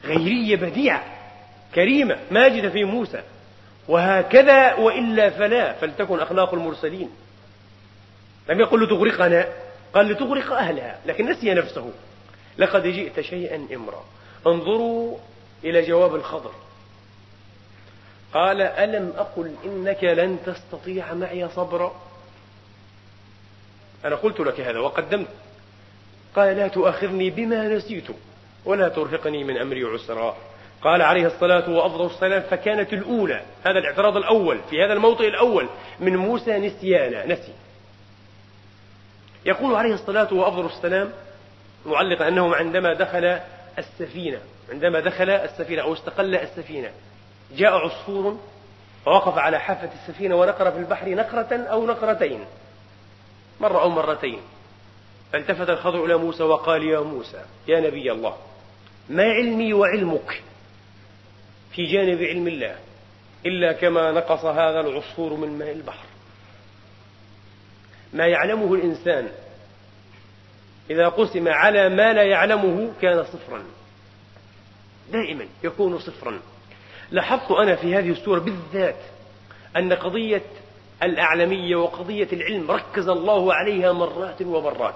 غيرية 0.04 0.56
بديعة 0.56 1.04
كريمة 1.74 2.18
ماجدة 2.30 2.70
في 2.70 2.84
موسى. 2.84 3.22
وهكذا 3.88 4.74
وإلا 4.74 5.30
فلا 5.30 5.72
فلتكن 5.72 6.20
أخلاق 6.20 6.54
المرسلين. 6.54 7.10
لم 8.48 8.60
يقل 8.60 8.84
لتغرقنا 8.84 9.48
قال 9.94 10.06
لتغرق 10.06 10.52
أهلها 10.52 10.98
لكن 11.06 11.30
نسي 11.30 11.54
نفسه. 11.54 11.92
لقد 12.58 12.82
جئت 12.82 13.20
شيئا 13.20 13.66
إمرا. 13.74 14.04
انظروا 14.46 15.18
إلى 15.64 15.82
جواب 15.82 16.14
الخضر. 16.14 16.52
قال 18.34 18.62
ألم 18.62 19.12
أقل 19.16 19.54
إنك 19.64 20.04
لن 20.04 20.38
تستطيع 20.46 21.14
معي 21.14 21.48
صبرا؟ 21.48 21.94
أنا 24.04 24.16
قلت 24.16 24.40
لك 24.40 24.60
هذا 24.60 24.78
وقدمت. 24.78 25.28
قال 26.36 26.56
لا 26.56 26.68
تؤاخذني 26.68 27.30
بما 27.30 27.68
نسيت 27.68 28.06
ولا 28.64 28.88
ترهقني 28.88 29.44
من 29.44 29.58
أمري 29.58 29.84
عسرا. 29.84 30.36
قال 30.82 31.02
عليه 31.02 31.26
الصلاة 31.26 31.70
وأفضل 31.70 32.06
السلام 32.06 32.42
فكانت 32.42 32.92
الأولى 32.92 33.42
هذا 33.66 33.78
الاعتراض 33.78 34.16
الأول 34.16 34.60
في 34.70 34.84
هذا 34.84 34.92
الموطئ 34.92 35.28
الأول 35.28 35.68
من 36.00 36.16
موسى 36.16 36.58
نسيانا 36.58 37.26
نسي. 37.26 37.52
يقول 39.46 39.74
عليه 39.74 39.94
الصلاة 39.94 40.34
وأفضل 40.34 40.66
السلام 40.66 41.12
معلقا 41.86 42.28
أنه 42.28 42.54
عندما 42.54 42.94
دخل 42.94 43.40
السفينة 43.78 44.38
عندما 44.72 45.00
دخل 45.00 45.30
السفينة 45.30 45.82
أو 45.82 45.92
استقل 45.92 46.34
السفينة 46.34 46.90
جاء 47.56 47.72
عصفور 47.72 48.38
ووقف 49.06 49.38
على 49.38 49.60
حافة 49.60 49.90
السفينة 49.92 50.34
ونقر 50.34 50.70
في 50.70 50.78
البحر 50.78 51.08
نقرة 51.08 51.56
أو 51.56 51.86
نقرتين. 51.86 52.44
مرة 53.60 53.82
أو 53.82 53.90
مرتين. 53.90 54.40
فالتفت 55.32 55.70
الخضر 55.70 56.04
إلى 56.04 56.16
موسى 56.16 56.42
وقال 56.42 56.82
يا 56.84 57.00
موسى 57.00 57.44
يا 57.68 57.80
نبي 57.80 58.12
الله 58.12 58.36
ما 59.08 59.22
علمي 59.22 59.72
وعلمك 59.72 60.42
في 61.72 61.86
جانب 61.86 62.22
علم 62.22 62.48
الله 62.48 62.76
إلا 63.46 63.72
كما 63.72 64.12
نقص 64.12 64.44
هذا 64.44 64.80
العصفور 64.80 65.34
من 65.34 65.58
ماء 65.58 65.72
البحر. 65.72 66.06
ما 68.12 68.26
يعلمه 68.26 68.74
الإنسان 68.74 69.28
إذا 70.90 71.08
قسم 71.08 71.48
على 71.48 71.88
ما 71.88 72.12
لا 72.12 72.22
يعلمه 72.22 72.92
كان 73.02 73.24
صفرا. 73.24 73.64
دائما 75.12 75.46
يكون 75.64 75.98
صفرا. 75.98 76.40
لاحظت 77.10 77.50
أنا 77.50 77.76
في 77.76 77.94
هذه 77.94 78.10
السورة 78.10 78.38
بالذات 78.38 78.96
أن 79.76 79.92
قضية 79.92 80.42
الأعلمية 81.02 81.76
وقضية 81.76 82.28
العلم 82.32 82.70
ركز 82.70 83.08
الله 83.08 83.54
عليها 83.54 83.92
مرات 83.92 84.42
ومرات. 84.42 84.94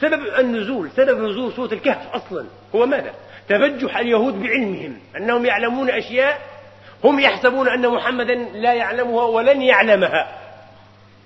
سبب 0.00 0.26
النزول 0.38 0.90
سبب 0.90 1.18
نزول 1.18 1.52
سورة 1.52 1.72
الكهف 1.72 2.14
أصلا 2.14 2.46
هو 2.74 2.86
ماذا؟ 2.86 3.14
تبجح 3.48 3.96
اليهود 3.96 4.42
بعلمهم 4.42 4.98
أنهم 5.16 5.46
يعلمون 5.46 5.90
أشياء 5.90 6.40
هم 7.04 7.20
يحسبون 7.20 7.68
أن 7.68 7.88
محمدا 7.88 8.34
لا 8.34 8.74
يعلمها 8.74 9.24
ولن 9.24 9.62
يعلمها. 9.62 10.38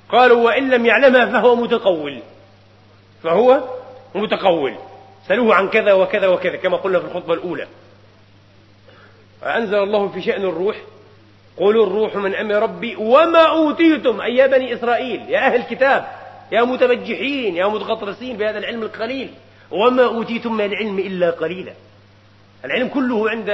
قالوا 0.09 0.45
وإن 0.45 0.71
لم 0.71 0.87
يعلمها 0.87 1.27
فهو 1.27 1.57
متقول. 1.57 2.23
فهو 3.23 3.61
متقول. 4.15 4.75
سألوه 5.29 5.55
عن 5.55 5.69
كذا 5.69 5.93
وكذا 5.93 6.27
وكذا 6.27 6.57
كما 6.57 6.77
قلنا 6.77 6.99
في 6.99 7.05
الخطبة 7.05 7.35
الأولى. 7.35 7.67
فأنزل 9.41 9.79
الله 9.79 10.09
في 10.09 10.23
شأن 10.23 10.43
الروح. 10.43 10.77
قولوا 11.59 11.87
الروح 11.87 12.17
من 12.17 12.35
أمر 12.35 12.55
ربي 12.55 12.97
وما 12.97 13.49
أوتيتم. 13.49 14.21
أي 14.21 14.37
يا 14.37 14.47
بني 14.47 14.75
إسرائيل 14.75 15.31
يا 15.31 15.47
أهل 15.47 15.55
الكتاب 15.55 16.07
يا 16.53 16.63
متبجحين 16.63 17.57
يا 17.57 17.67
متغطرسين 17.67 18.37
بهذا 18.37 18.59
العلم 18.59 18.83
القليل. 18.83 19.31
وما 19.71 20.05
أوتيتم 20.05 20.53
من 20.53 20.65
العلم 20.65 20.99
إلا 20.99 21.31
قليلا. 21.31 21.73
العلم 22.65 22.89
كله 22.89 23.31
عند 23.31 23.51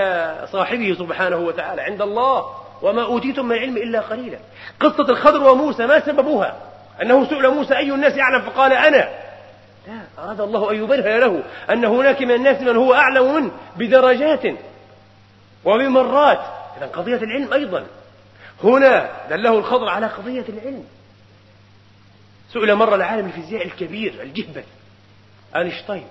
صاحبه 0.52 0.96
سبحانه 0.98 1.36
وتعالى 1.36 1.82
عند 1.82 2.02
الله. 2.02 2.46
وما 2.82 3.04
أوتيتم 3.04 3.46
من 3.46 3.56
العلم 3.56 3.76
إلا 3.76 4.00
قليلا. 4.00 4.38
قصة 4.80 5.10
الخضر 5.10 5.50
وموسى 5.50 5.86
ما 5.86 6.00
سببها؟ 6.00 6.56
أنه 7.02 7.24
سئل 7.24 7.50
موسى 7.50 7.76
أي 7.76 7.90
الناس 7.90 8.16
يعلم 8.16 8.40
فقال 8.40 8.72
أنا. 8.72 9.08
لا 9.88 10.24
أراد 10.24 10.40
الله 10.40 10.70
أن 10.70 10.76
يبرهن 10.76 11.18
له 11.18 11.42
أن 11.70 11.84
هناك 11.84 12.22
من 12.22 12.30
الناس 12.30 12.62
من 12.62 12.76
هو 12.76 12.94
أعلم 12.94 13.34
منه 13.34 13.50
بدرجات. 13.76 14.46
وبمرات. 15.64 16.40
إذا 16.76 16.86
قضية 16.86 17.16
العلم 17.16 17.52
أيضا. 17.52 17.86
هنا 18.64 19.10
دله 19.30 19.58
الخضر 19.58 19.88
على 19.88 20.06
قضية 20.06 20.44
العلم. 20.48 20.84
سئل 22.52 22.74
مرة 22.74 22.94
العالم 22.94 23.26
الفيزياء 23.26 23.66
الكبير 23.66 24.22
الجهبذ 24.22 24.62
أينشتاين 25.56 26.06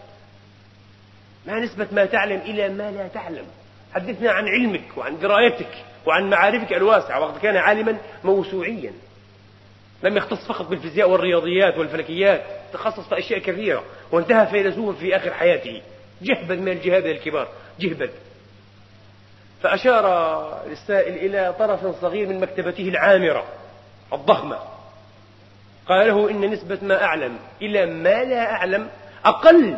ما 1.48 1.60
نسبة 1.60 1.88
ما 1.92 2.06
تعلم 2.06 2.40
إلى 2.40 2.70
ما 2.70 2.92
لا 2.92 3.08
تعلم؟ 3.08 3.46
حدثنا 3.94 4.32
عن 4.32 4.48
علمك 4.48 4.98
وعن 4.98 5.20
درايتك 5.20 5.86
وعن 6.06 6.30
معارفك 6.30 6.74
الواسعة 6.74 7.20
وقد 7.20 7.40
كان 7.40 7.58
عالما 7.58 7.98
موسوعيا. 8.24 8.94
لم 10.04 10.18
يختص 10.18 10.48
فقط 10.48 10.66
بالفيزياء 10.66 11.10
والرياضيات 11.10 11.78
والفلكيات 11.78 12.44
تخصص 12.74 13.10
في 13.10 13.18
أشياء 13.18 13.40
كثيرة 13.40 13.84
وانتهى 14.12 14.48
فيلسوفا 14.48 15.00
في 15.00 15.16
آخر 15.16 15.34
حياته. 15.34 15.82
جهبذ 16.22 16.58
من 16.58 16.72
الجهابذة 16.72 17.12
الكبار. 17.12 17.48
جهبذ 17.80 18.10
فأشار 19.64 20.06
السائل 20.72 21.14
إلى 21.14 21.56
طرف 21.60 22.02
صغير 22.02 22.28
من 22.28 22.40
مكتبته 22.40 22.90
العامرة 22.90 23.46
الضخمة. 24.14 24.60
قال 25.88 26.08
له 26.08 26.30
إن 26.30 26.52
نسبة 26.52 26.80
ما 26.82 27.04
أعلم 27.04 27.40
إلى 27.62 27.86
ما 27.86 28.24
لا 28.24 28.52
أعلم 28.52 28.90
أقل 29.26 29.78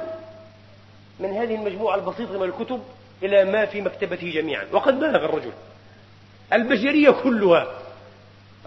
من 1.19 1.29
هذه 1.29 1.55
المجموعة 1.55 1.95
البسيطة 1.95 2.39
من 2.39 2.43
الكتب 2.43 2.83
إلى 3.23 3.45
ما 3.45 3.65
في 3.65 3.81
مكتبته 3.81 4.29
جميعا. 4.29 4.65
وقد 4.71 4.99
بالغ 4.99 5.25
الرجل. 5.25 5.51
البشرية 6.53 7.09
كلها 7.09 7.67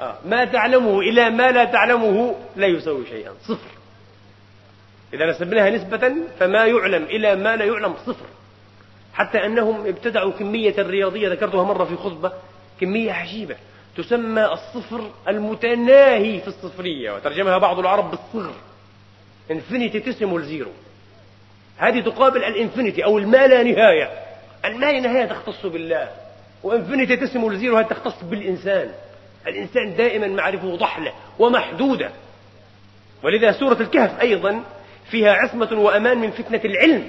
آه، 0.01 0.15
ما 0.25 0.45
تعلمه 0.45 1.01
إلى 1.01 1.31
ما 1.31 1.51
لا 1.51 1.65
تعلمه 1.65 2.35
لا 2.57 2.67
يساوي 2.67 3.07
شيئا. 3.07 3.33
صفر. 3.43 3.71
إذا 5.15 5.31
نسبناها 5.31 5.71
نسبة 5.71 6.15
فما 6.39 6.67
يعلم 6.67 7.05
إلى 7.05 7.37
ما 7.37 7.57
لا 7.57 7.65
يعلم 7.65 7.95
صفر. 8.07 8.27
حتى 9.17 9.47
أنهم 9.47 9.87
ابتدعوا 9.87 10.33
كمية 10.33 10.75
رياضية 10.79 11.29
ذكرتها 11.29 11.65
مرة 11.65 11.85
في 11.85 11.97
خطبة 11.97 12.33
كمية 12.81 13.13
عجيبة. 13.13 13.57
تسمى 13.97 14.45
الصفر 14.45 15.11
المتناهي 15.29 16.41
في 16.41 16.49
الصفرية 16.49 17.13
وترجمها 17.13 17.59
بعض 17.59 17.79
العرب 17.79 18.11
بالصغر. 18.11 18.55
infinitesimal 19.51 20.39
zero. 20.39 20.71
هذه 21.77 22.01
تقابل 22.01 22.45
ال 22.45 22.51
infinity 22.51 23.05
أو 23.05 23.19
الما 23.19 23.47
لا 23.47 23.63
نهاية. 23.63 24.11
الما 24.65 24.93
لا 24.93 25.01
نهاية 25.01 25.25
تختص 25.25 25.67
بالله 25.67 26.09
و 26.63 27.17
infinitesimal 27.17 27.51
zero 27.51 27.77
هذه 27.77 27.87
تختص 27.87 28.25
بالإنسان. 28.25 28.93
الإنسان 29.47 29.97
دائما 29.97 30.27
معارفه 30.27 30.77
ضحلة 30.77 31.13
ومحدودة. 31.39 32.11
ولذا 33.23 33.53
سورة 33.53 33.77
الكهف 33.81 34.21
أيضا 34.21 34.63
فيها 35.11 35.33
عصمة 35.33 35.81
وأمان 35.81 36.19
من 36.19 36.31
فتنة 36.31 36.61
العلم. 36.65 37.09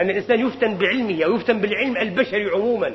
أن 0.00 0.10
الإنسان 0.10 0.46
يفتن 0.46 0.74
بعلمه 0.74 1.24
أو 1.24 1.36
يفتن 1.36 1.60
بالعلم 1.60 1.96
البشري 1.96 2.50
عموما. 2.50 2.94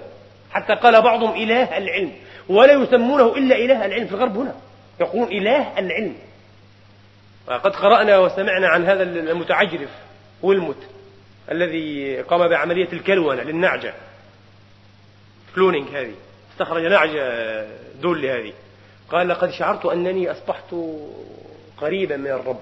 حتى 0.52 0.74
قال 0.74 1.02
بعضهم 1.02 1.44
إله 1.44 1.78
العلم. 1.78 2.12
ولا 2.50 2.74
يسمونه 2.74 3.38
إلا 3.38 3.56
إله 3.56 3.86
العلم 3.86 4.08
في 4.08 4.14
الغرب 4.14 4.38
هنا. 4.38 4.56
يقولون 5.02 5.28
إله 5.28 5.80
العلم. 5.80 6.16
وقد 7.48 7.76
قرأنا 7.76 8.18
وسمعنا 8.18 8.68
عن 8.68 8.86
هذا 8.86 9.04
المتعجرف 9.04 9.90
ويلموت 10.44 10.84
الذي 11.52 12.18
قام 12.22 12.48
بعملية 12.48 12.94
الكلونة 12.94 13.44
للنعجة. 13.44 13.94
كلونينج 15.56 15.88
هذه. 15.90 16.14
استخرج 16.52 16.84
نعجة 16.84 17.66
دول 18.02 18.26
هذه 18.26 18.54
قال 19.10 19.28
لقد 19.28 19.52
شعرت 19.52 19.86
أنني 19.86 20.32
أصبحت 20.32 20.76
قريبا 21.78 22.18
من 22.18 22.28
الرب. 22.28 22.62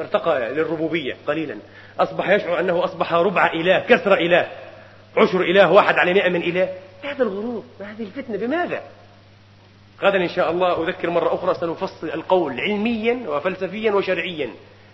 ارتقى 0.00 0.50
للربوبية 0.52 1.16
قليلا. 1.26 1.56
أصبح 2.02 2.28
يشعر 2.28 2.60
أنه 2.60 2.84
أصبح 2.84 3.12
ربع 3.12 3.52
إله 3.52 3.80
كسر 3.80 4.14
إله. 4.14 4.48
عشر 5.16 5.40
إله 5.40 5.72
واحد 5.72 5.94
على 5.94 6.14
مئة 6.14 6.28
من 6.28 6.42
إله. 6.42 6.68
هذا 7.04 7.22
الغرور 7.22 7.64
هذه 7.80 8.02
الفتنة 8.02 8.36
بماذا؟ 8.36 8.82
غدا 10.02 10.16
إن 10.16 10.28
شاء 10.28 10.50
الله 10.50 10.88
أذكر 10.88 11.10
مرة 11.10 11.34
أخرى 11.34 11.54
سنفصل 11.54 12.08
القول 12.08 12.60
علميا 12.60 13.28
وفلسفيا 13.28 13.92
وشرعيا 13.92 14.50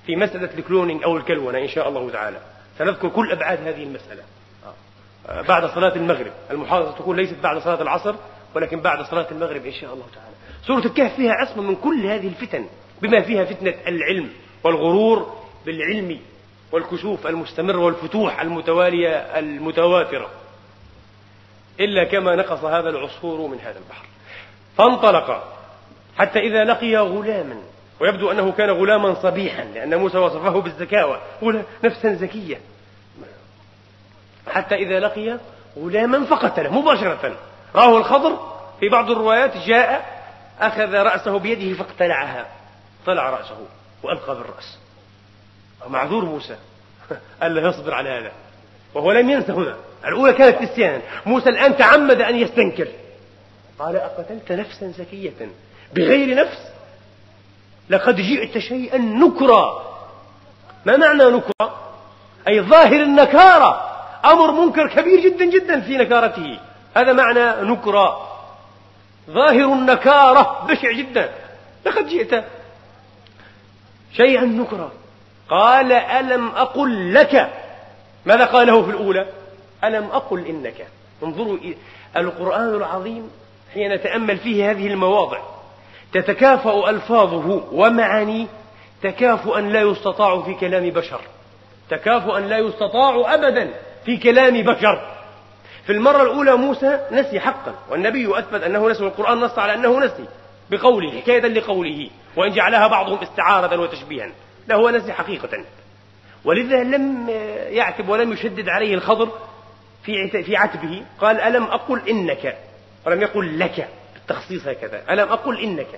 في 0.06 0.16
مسألة 0.16 0.50
الكلونينج 0.58 1.02
أو 1.02 1.16
الكلونة 1.16 1.58
إن 1.58 1.68
شاء 1.68 1.88
الله 1.88 2.10
تعالى. 2.10 2.38
سنذكر 2.78 3.08
كل 3.08 3.32
أبعاد 3.32 3.66
هذه 3.66 3.82
المسألة. 3.82 4.22
آه، 5.28 5.42
بعد 5.42 5.66
صلاة 5.74 5.96
المغرب. 5.96 6.32
المحاضرة 6.50 6.90
تكون 6.90 7.16
ليست 7.16 7.36
بعد 7.42 7.58
صلاة 7.58 7.82
العصر 7.82 8.14
ولكن 8.54 8.80
بعد 8.80 9.04
صلاة 9.04 9.26
المغرب 9.30 9.66
إن 9.66 9.72
شاء 9.72 9.94
الله 9.94 10.04
تعالى. 10.14 10.36
سورة 10.66 10.86
الكهف 10.86 11.16
فيها 11.16 11.32
عصمة 11.32 11.62
من 11.62 11.76
كل 11.76 12.06
هذه 12.06 12.26
الفتن 12.28 12.66
بما 13.02 13.22
فيها 13.22 13.44
فتنة 13.44 13.74
العلم 13.86 14.30
والغرور 14.64 15.36
بالعلم. 15.66 16.18
والكشوف 16.72 17.26
المستمرة 17.26 17.78
والفتوح 17.78 18.40
المتوالية 18.40 19.16
المتواترة. 19.38 20.30
إلا 21.80 22.04
كما 22.04 22.36
نقص 22.36 22.64
هذا 22.64 22.88
العصفور 22.88 23.48
من 23.48 23.60
هذا 23.60 23.78
البحر. 23.78 24.06
فانطلق. 24.78 25.52
حتى 26.18 26.38
إذا 26.38 26.64
لقي 26.64 26.96
غلاما 26.96 27.56
ويبدو 28.00 28.30
أنه 28.30 28.52
كان 28.52 28.70
غلاما 28.70 29.14
صبيحا 29.14 29.64
لأن 29.64 29.94
موسى 29.94 30.18
وصفه 30.18 30.60
بالزكاوة 30.60 31.20
نفسا 31.84 32.14
زكية. 32.14 32.60
حتى 34.50 34.74
إذا 34.74 35.00
لقي 35.00 35.38
غلاما 35.78 36.24
فقتله 36.24 36.80
مباشرة. 36.80 37.36
راه 37.74 37.98
الخضر 37.98 38.56
في 38.80 38.88
بعض 38.88 39.10
الروايات 39.10 39.56
جاء 39.56 40.16
أخذ 40.60 40.94
رأسه 40.94 41.38
بيده 41.38 41.82
فاقتلعها 41.82 42.46
طلع 43.06 43.30
رأسه 43.30 43.66
وألقى 44.02 44.34
بالرأس. 44.34 44.78
معذور 45.88 46.24
موسى. 46.24 46.56
ألا 47.42 47.68
يصبر 47.68 47.94
على 47.94 48.08
هذا. 48.08 48.32
وهو 48.94 49.12
لم 49.12 49.30
ينس 49.30 49.50
هنا. 49.50 49.76
الأولى 50.04 50.32
كانت 50.32 50.62
نسيانا 50.62 51.02
موسى 51.26 51.48
الآن 51.48 51.76
تعمد 51.76 52.20
أن 52.20 52.36
يستنكر. 52.36 52.88
قال 53.78 53.96
أقتلت 53.96 54.52
نفسا 54.52 54.92
زكية. 54.98 55.50
بغير 55.94 56.36
نفس؟ 56.36 56.58
لقد 57.90 58.16
جئت 58.16 58.58
شيئا 58.58 58.98
نكرا. 58.98 59.86
ما 60.86 60.96
معنى 60.96 61.24
نكرا؟ 61.24 61.94
أي 62.48 62.60
ظاهر 62.60 63.02
النكارة. 63.02 63.96
أمر 64.24 64.50
منكر 64.50 64.88
كبير 64.88 65.20
جدا 65.20 65.44
جدا 65.44 65.80
في 65.80 65.96
نكارته. 65.96 66.58
هذا 66.96 67.12
معنى 67.12 67.72
نكرة 67.72 68.28
ظاهر 69.30 69.72
النكارة. 69.72 70.66
بشع 70.68 70.92
جدا. 70.92 71.30
لقد 71.86 72.06
جئت 72.06 72.44
شيئا 74.12 74.44
نكرا. 74.44 74.90
قال 75.50 75.92
ألم 75.92 76.48
أقل 76.48 77.14
لك؟ 77.14 77.50
ماذا 78.26 78.44
قاله 78.44 78.82
في 78.82 78.90
الأولى؟ 78.90 79.26
ألم 79.84 80.04
أقل 80.04 80.46
إنك؟ 80.46 80.86
انظروا 81.22 81.58
القرآن 82.16 82.74
العظيم 82.74 83.30
حين 83.74 83.92
نتأمل 83.92 84.38
فيه 84.38 84.70
هذه 84.70 84.86
المواضع. 84.86 85.38
تتكافأ 86.12 86.90
ألفاظه 86.90 87.62
ومعانيه 87.72 88.46
تكافؤا 89.02 89.60
لا 89.60 89.80
يستطاع 89.80 90.40
في 90.42 90.54
كلام 90.54 90.90
بشر. 90.90 91.20
تكافؤا 91.90 92.40
لا 92.40 92.58
يستطاع 92.58 93.34
أبدا 93.34 93.70
في 94.04 94.16
كلام 94.16 94.62
بشر. 94.62 95.16
في 95.86 95.92
المرة 95.92 96.22
الأولى 96.22 96.56
موسى 96.56 97.00
نسي 97.12 97.40
حقا 97.40 97.74
والنبي 97.90 98.38
أثبت 98.38 98.62
أنه 98.62 98.88
نسي 98.88 99.04
والقرآن 99.04 99.40
نص 99.40 99.58
على 99.58 99.74
أنه 99.74 100.00
نسي 100.00 100.24
بقوله 100.70 101.20
حكاية 101.20 101.40
لقوله 101.40 102.10
وإن 102.36 102.52
جعلها 102.52 102.86
بعضهم 102.86 103.18
استعارة 103.18 103.80
وتشبيها. 103.80 104.30
لا 104.68 104.74
هو 104.74 104.90
نسي 104.90 105.12
حقيقة. 105.12 105.64
ولذا 106.44 106.82
لم 106.82 107.30
يعتب 107.68 108.08
ولم 108.08 108.32
يشدد 108.32 108.68
عليه 108.68 108.94
الخضر 108.94 109.28
في 110.02 110.42
في 110.42 110.56
عتبه. 110.56 111.02
قال 111.20 111.40
ألم 111.40 111.64
أقل 111.64 112.08
إنك؟ 112.08 112.58
ولم 113.06 113.22
يقل 113.22 113.58
لك 113.58 113.88
بالتخصيص 114.14 114.66
هكذا. 114.66 115.02
ألم 115.10 115.28
أقل 115.32 115.60
إنك؟ 115.60 115.88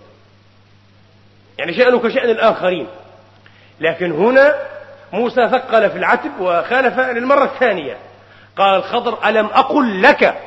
يعني 1.58 1.74
شأنك 1.74 2.08
شأن 2.08 2.30
الآخرين. 2.30 2.86
لكن 3.80 4.12
هنا 4.12 4.54
موسى 5.12 5.48
ثقل 5.48 5.90
في 5.90 5.98
العتب 5.98 6.40
وخالف 6.40 6.98
للمرة 6.98 7.44
الثانية. 7.44 7.96
قال 8.56 8.76
الخضر 8.76 9.28
ألم 9.28 9.46
أقل 9.46 10.02
لك؟ 10.02 10.38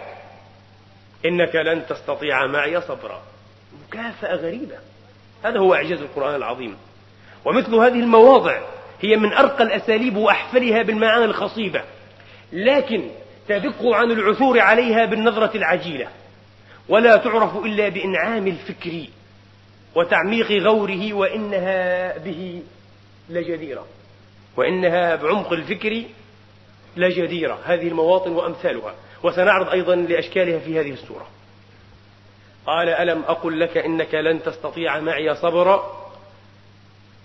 إنك 1.26 1.56
لن 1.56 1.88
تستطيع 1.88 2.46
معي 2.46 2.82
صبرا. 2.82 3.22
مكافأة 3.88 4.36
غريبة. 4.36 4.76
هذا 5.44 5.60
هو 5.60 5.76
إعجاز 5.76 6.02
القرآن 6.02 6.36
العظيم. 6.36 6.78
ومثل 7.46 7.76
هذه 7.76 8.00
المواضع 8.00 8.62
هي 9.02 9.18
من 9.18 9.34
أرقى 9.34 9.64
الأساليب 9.64 10.18
وأحفلها 10.18 10.82
بالمعاني 10.84 11.26
الخصيبة 11.26 11.84
لكن 12.54 13.04
تدق 13.48 13.86
عن 13.86 14.12
العثور 14.12 14.60
عليها 14.60 15.06
بالنظرة 15.06 15.58
العجيلة 15.58 16.08
ولا 16.90 17.16
تعرف 17.18 17.66
إلا 17.66 17.90
بإنعام 17.90 18.48
الفكر 18.48 19.06
وتعميق 19.96 20.52
غوره 20.52 21.14
وإنها 21.14 22.18
به 22.18 22.62
لجديرة 23.30 23.86
وإنها 24.58 25.16
بعمق 25.16 25.54
الفكر 25.54 26.04
لجديرة. 26.98 27.60
هذه 27.66 27.88
المواطن 27.88 28.32
وأمثالها 28.32 28.96
وسنعرض 29.24 29.70
أيضا 29.70 29.96
لأشكالها 29.96 30.60
في 30.60 30.80
هذه 30.80 30.92
السورة 30.92 31.28
قال 32.66 32.90
ألم 32.90 33.24
أقل 33.28 33.60
لك 33.60 33.78
إنك 33.78 34.16
لن 34.16 34.44
تستطيع 34.44 35.00
معي 35.00 35.36
صبرا؟ 35.36 36.01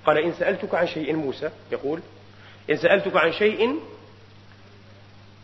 قال 0.07 0.19
إن 0.19 0.33
سألتك 0.33 0.75
عن 0.75 0.87
شيء 0.87 1.16
موسى 1.16 1.51
يقول 1.73 2.01
إن 2.71 2.77
سألتك 2.77 3.16
عن 3.16 3.33
شيء 3.33 3.81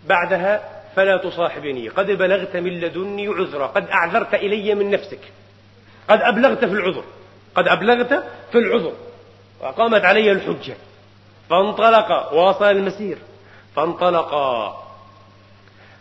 بعدها 0.07 0.83
فلا 0.97 1.17
تصاحبني 1.17 1.89
قد 1.89 2.07
بلغت 2.07 2.57
من 2.57 2.81
لدني 2.81 3.29
عذرا 3.29 3.67
قد 3.67 3.89
أعذرت 3.89 4.35
إلي 4.35 4.75
من 4.75 4.91
نفسك 4.91 5.21
قد 6.09 6.21
أبلغت 6.21 6.65
في 6.65 6.73
العذر 6.73 7.05
قد 7.55 7.69
أبلغت 7.69 8.25
في 8.53 8.59
العذر 8.59 8.93
وقامت 9.61 10.05
علي 10.05 10.33
الحجة 10.33 10.75
فانطلق 11.51 12.33
واصل 12.33 12.65
المسير 12.71 13.19
فانطلقا 13.77 14.83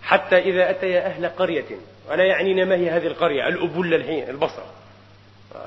حتى 0.04 0.38
إذا 0.38 0.70
أتيا 0.70 1.06
أهل 1.06 1.26
قرية 1.26 1.66
ولا 2.10 2.24
يعنينا 2.24 2.66
ما 2.66 2.76
هي 2.76 2.90
هذه 2.90 3.08
القرية 3.08 3.48
الأبلة 3.48 3.96
الحين 3.96 4.30
البصرة 4.30 4.66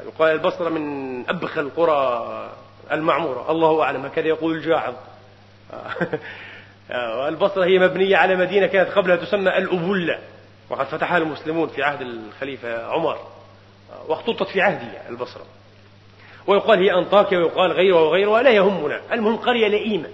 يقال 0.07 0.33
البصرة 0.33 0.69
من 0.69 1.25
أبخل 1.29 1.61
القرى. 1.61 2.51
المعمورة. 2.93 3.51
الله 3.51 3.83
أعلم. 3.83 4.07
هكذا 4.07 4.27
يقول 4.27 4.55
الجاعظ. 4.57 4.95
البصرة 7.29 7.65
هي 7.65 7.79
مبنية 7.79 8.17
على 8.17 8.37
مدينة 8.37 8.67
كانت 8.67 8.91
قبلها 8.91 9.17
تسمى 9.17 9.59
الأبلة 9.59 10.19
وقد 10.71 10.87
فتحها 10.87 11.19
المسلمون 11.19 11.69
في 11.69 11.83
عهد 11.83 12.01
الخليفة 12.01 12.87
عمر. 12.87 13.19
واختطت 14.09 14.49
في 14.49 14.61
عهده 14.61 15.09
البصرة. 15.09 15.43
ويقال 16.47 16.79
هي 16.79 16.93
أنطاكيا 16.99 17.39
ويقال 17.39 17.73
غيرها 17.73 18.01
وغيرها 18.01 18.43
لا 18.43 18.51
يهمنا. 18.51 19.01
المهم 19.13 19.37
قرية 19.37 19.69
لئيمة. 19.69 20.09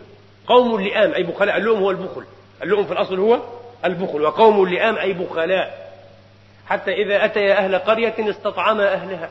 قوم 0.47 0.81
لئام 0.81 1.15
أي 1.15 1.23
بخلاء. 1.23 1.57
اللؤم 1.57 1.79
هو 1.79 1.91
البخل. 1.91 2.25
اللؤم 2.63 2.85
في 2.85 2.93
الأصل 2.93 3.19
هو 3.19 3.41
البخل. 3.85 4.23
وقوم 4.23 4.69
لئام 4.69 4.99
أي 4.99 5.13
بخلاء. 5.13 5.93
حتى 6.67 6.93
إذا 6.93 7.25
أتيا 7.25 7.59
أهل 7.59 7.79
قرية 7.79 8.31
استطعما 8.31 8.93
أهلها. 8.93 9.31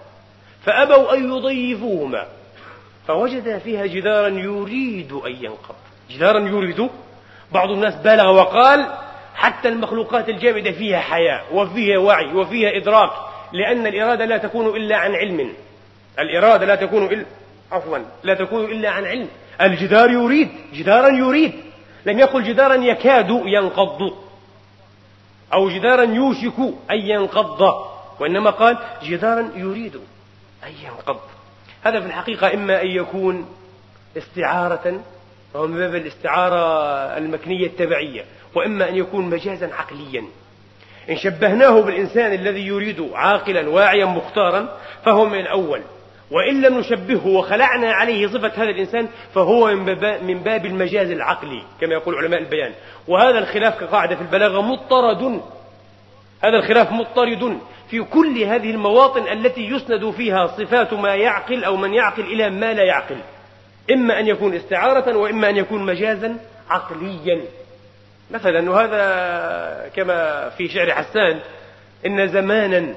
فأبوا 0.66 1.14
أن 1.14 1.34
يضيفوهما. 1.34 2.28
فوجد 3.10 3.58
فيها 3.58 3.86
جدارا 3.86 4.28
يريد 4.28 5.12
أن 5.12 5.32
ينقض. 5.32 5.76
جدارا 6.12 6.40
يريد؟ 6.40 6.90
بعض 7.52 7.70
الناس 7.70 7.96
بالغ 7.96 8.30
وقال 8.32 8.88
حتى 9.36 9.68
المخلوقات 9.70 10.30
الجامدة 10.30 10.72
فيها 10.72 11.00
حياة 11.00 11.42
وفيها 11.54 11.98
وعي 11.98 12.34
وفيها 12.34 12.78
إدراك 12.78 13.12
لأن 13.54 13.88
الإرادة 13.88 14.26
لا 14.26 14.38
تكون 14.38 14.76
إلا 14.76 14.98
عن 14.98 15.16
علم. 15.16 15.54
الإرادة 16.20 16.66
لا 16.66 16.76
تكون 16.76 17.06
إلا 17.06 17.26
عفوا 17.72 17.98
لا 18.24 18.34
تكون 18.34 18.66
إلا 18.66 18.90
عن 18.90 19.06
علم. 19.06 19.28
الجدار 19.62 20.10
يريد 20.10 20.50
جدارا 20.74 21.08
يريد. 21.08 21.54
لم 22.06 22.20
يقل 22.20 22.44
جدارا 22.44 22.76
يكاد 22.76 23.42
ينقض 23.46 24.14
أو 25.54 25.70
جدارا 25.70 26.04
يوشك 26.04 26.60
أن 26.92 26.98
ينقض 26.98 27.86
وإنما 28.20 28.50
قال 28.50 28.78
جدارا 29.04 29.52
يريد 29.56 29.96
أن 30.64 30.72
ينقض. 30.84 31.20
هذا 31.84 32.00
في 32.00 32.06
الحقيقة 32.06 32.54
إما 32.54 32.82
أن 32.82 32.88
يكون 32.88 33.46
استعارة 34.18 35.02
وهو 35.54 35.68
من 35.68 35.78
باب 35.78 35.96
الاستعارة 35.96 36.58
المكنية 37.18 37.66
التبعية 37.66 38.26
وإما 38.56 38.90
أن 38.90 38.96
يكون 38.96 39.30
مجازا 39.30 39.70
عقليا. 39.74 40.24
إن 41.10 41.18
شبهناه 41.18 41.82
بالإنسان 41.82 42.34
الذي 42.34 42.68
يريد 42.68 43.10
عاقلا 43.14 43.70
واعيا 43.70 44.06
مختارا 44.06 44.78
فهو 45.06 45.26
من 45.26 45.40
الأول. 45.40 45.82
وإن 46.32 46.62
لم 46.62 46.80
نشبهه 46.80 47.28
وخلعنا 47.28 47.94
عليه 47.94 48.28
صفة 48.28 48.52
هذا 48.56 48.70
الإنسان 48.70 49.08
فهو 49.36 49.76
من 50.22 50.40
باب 50.44 50.66
المجاز 50.66 51.12
العقلي 51.12 51.64
كما 51.82 51.94
يقول 51.94 52.16
علماء 52.16 52.40
البيان. 52.40 52.72
وهذا 53.08 53.40
الخلاف 53.40 53.80
كقاعدة 53.80 54.16
في 54.16 54.22
البلاغة 54.22 54.62
مضطرد. 54.62 55.42
هذا 56.44 56.58
الخلاف 56.58 56.92
مضطرد. 56.92 57.60
في 57.90 58.04
كل 58.04 58.44
هذه 58.44 58.72
المواطن 58.72 59.28
التي 59.28 59.62
يسند 59.62 60.10
فيها 60.10 60.48
صفات 60.48 60.94
ما 60.94 61.16
يعقل 61.16 61.64
أو 61.64 61.76
من 61.76 61.94
يعقل 61.94 62.24
إلى 62.24 62.50
ما 62.50 62.74
لا 62.74 62.84
يعقل. 62.84 63.18
إما 63.92 64.20
أن 64.20 64.28
يكون 64.28 64.54
استعارة 64.56 65.18
وإما 65.18 65.50
أن 65.50 65.58
يكون 65.58 65.86
مجازا 65.86 66.38
عقليا. 66.70 67.42
مثلا 68.32 68.72
وهذا 68.72 69.90
كما 69.96 70.50
في 70.50 70.68
شعر 70.68 70.92
حسان 70.92 71.40
إن 72.06 72.28
زمانا 72.28 72.96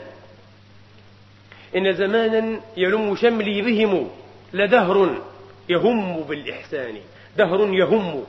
إن 1.77 1.93
زمانا 1.93 2.61
يلم 2.77 3.17
شملي 3.17 3.63
بهم 3.63 4.11
لدهر 4.53 5.23
يهم 5.69 6.21
بالإحسان. 6.21 6.97
دهر 7.37 7.75
يهم. 7.75 8.25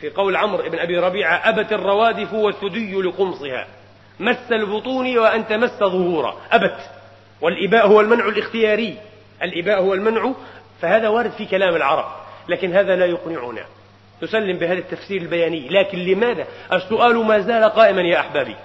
في 0.00 0.10
قول 0.10 0.36
عمرو 0.36 0.70
بن 0.70 0.78
أبي 0.78 0.98
ربيعة 0.98 1.48
أبت 1.48 1.72
الروادف 1.72 2.32
والثدي 2.32 2.94
لقمصها. 2.94 3.66
مس 4.20 4.52
البطون 4.52 5.18
وأن 5.18 5.48
تمس 5.48 5.70
ظهورا 5.70 6.36
أبت. 6.52 6.78
والإباء 7.40 7.86
هو 7.86 8.00
المنع 8.00 8.28
الاختياري. 8.28 8.96
الإباء 9.42 9.82
هو 9.82 9.94
المنع. 9.94 10.32
فهذا 10.82 11.08
وارد 11.08 11.30
في 11.30 11.46
كلام 11.46 11.76
العرب. 11.76 12.06
لكن 12.48 12.72
هذا 12.72 12.96
لا 12.96 13.06
يقنعنا. 13.06 13.64
نسلم 14.22 14.58
بهذا 14.58 14.78
التفسير 14.78 15.22
البياني. 15.22 15.68
لكن 15.68 15.98
لماذا؟ 15.98 16.46
السؤال 16.72 17.16
ما 17.16 17.38
زال 17.38 17.64
قائما 17.64 18.02
يا 18.02 18.20
أحبابي. 18.20 18.56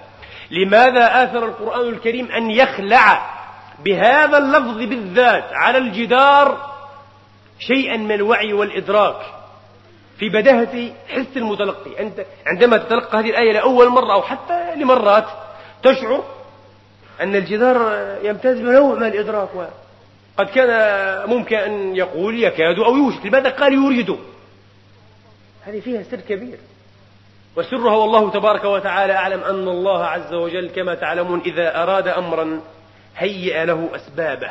لماذا 0.50 1.24
آثر 1.24 1.44
القرآن 1.44 1.88
الكريم 1.88 2.32
أن 2.32 2.50
يخلع 2.50 3.30
بهذا 3.84 4.38
اللفظ 4.38 4.78
بالذات 4.78 5.44
على 5.52 5.78
الجدار 5.78 6.72
شيئا 7.58 7.96
من 7.96 8.12
الوعي 8.12 8.52
والإدراك؟ 8.52 9.16
في 10.18 10.28
بداهة 10.28 10.92
حس 11.08 11.36
المتلقي. 11.36 12.00
أنت 12.00 12.26
عندما 12.46 12.76
تتلقى 12.76 13.18
هذه 13.18 13.30
الآية 13.30 13.52
لأول 13.52 13.88
مرة 13.88 14.12
أو 14.12 14.22
حتى 14.22 14.74
لمرات 14.76 15.24
تشعر 15.82 16.22
أن 17.20 17.36
الجدار 17.36 18.06
يمتاز 18.22 18.58
بنوع 18.58 18.94
من 18.94 19.06
الإدراك 19.06 19.48
قد 20.36 20.46
كان 20.46 20.70
ممكن 21.28 21.56
أن 21.56 21.96
يقول 21.96 22.42
يكاد 22.42 22.78
أو 22.78 22.96
يوشك 22.96 23.26
لماذا 23.26 23.50
قال 23.50 23.72
يريد؟ 23.72 24.16
هذه 25.62 25.80
فيها 25.80 26.02
سر 26.02 26.20
كبير. 26.20 26.58
وسرها 27.56 27.96
والله 27.96 28.30
تبارك 28.30 28.64
وتعالى 28.64 29.12
أعلم 29.12 29.40
أن 29.40 29.68
الله 29.68 30.04
عز 30.04 30.34
وجل 30.34 30.70
كما 30.70 30.94
تعلمون 30.94 31.40
إذا 31.46 31.82
أراد 31.82 32.08
أمرا 32.08 32.60
هيئ 33.16 33.64
له 33.64 33.88
أسبابه. 33.94 34.50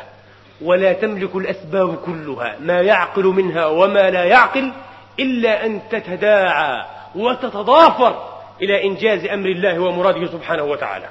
ولا 0.62 0.92
تملك 0.92 1.36
الأسباب 1.36 1.96
كلها 1.96 2.56
ما 2.60 2.80
يعقل 2.80 3.24
منها 3.24 3.66
وما 3.66 4.10
لا 4.10 4.24
يعقل 4.24 4.72
إلا 5.20 5.66
أن 5.66 5.80
تتداعى 5.90 6.84
وتتضافر 7.14 8.28
إلى 8.62 8.84
إنجاز 8.84 9.24
أمر 9.24 9.48
الله 9.48 9.78
ومراده 9.78 10.26
سبحانه 10.26 10.62
وتعالى. 10.62 11.08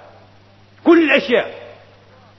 كل 0.86 1.04
الأشياء. 1.04 1.62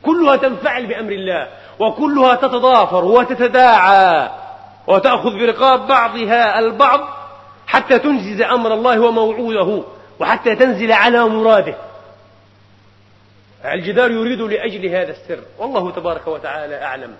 كلها 0.03 0.37
تنفعل 0.37 0.87
بأمر 0.87 1.13
الله 1.13 1.49
وكلها 1.79 2.35
تتضافر 2.35 3.05
وتتداعى 3.05 4.31
وتأخذ 4.87 5.39
برقاب 5.39 5.87
بعضها 5.87 6.59
البعض 6.59 7.01
حتى 7.67 7.99
تنجز 7.99 8.43
أمر 8.43 8.75
الله 8.75 9.01
وموعوده 9.01 9.83
وحتى 10.21 10.55
تنزل 10.55 10.93
على 10.93 11.25
مراده. 11.25 11.75
الجدار 13.65 14.11
يريد 14.11 14.41
لأجل 14.41 14.87
هذا 14.87 15.11
السر. 15.11 15.41
والله 15.59 15.91
تبارك 15.91 16.27
وتعالى 16.27 16.83
أعلم. 16.83 17.15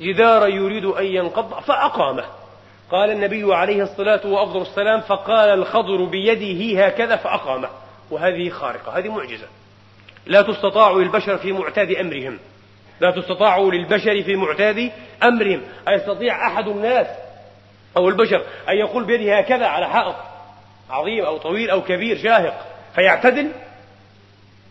جدارا 0.00 0.46
يريد 0.46 0.84
أن 0.84 1.04
ينقض 1.04 1.60
فأقامه. 1.60 2.24
قال 2.90 3.10
النبي 3.10 3.54
عليه 3.54 3.82
الصلاة 3.82 4.26
وأفضل 4.26 4.62
السلام 4.62 5.00
فقال 5.00 5.50
الخضر 5.50 6.04
بيده 6.04 6.86
هكذا 6.86 7.16
فأقامه. 7.16 7.68
وهذه 8.10 8.50
خارقة 8.50 8.98
هذه 8.98 9.08
معجزة. 9.08 9.46
لا 10.28 10.42
تستطاع 10.42 10.90
للبشر 10.90 11.38
في 11.38 11.52
معتاد 11.52 11.90
أمرهم. 11.90 12.38
لا 13.00 13.10
تستطاع 13.10 13.58
للبشر 13.58 14.22
في 14.22 14.36
معتاد 14.36 14.92
أمرهم. 15.22 15.62
أيستطيع 15.88 16.46
أحد 16.46 16.68
الناس 16.68 17.06
أو 17.96 18.08
البشر 18.08 18.42
أن 18.68 18.76
يقول 18.76 19.04
بيده 19.04 19.38
هكذا 19.38 19.66
على 19.66 19.88
حائط 19.88 20.16
عظيم 20.90 21.24
أو 21.24 21.38
طويل 21.38 21.70
أو 21.70 21.82
كبير 21.82 22.18
شاهق 22.18 22.66
فيعتدل؟ 22.94 23.52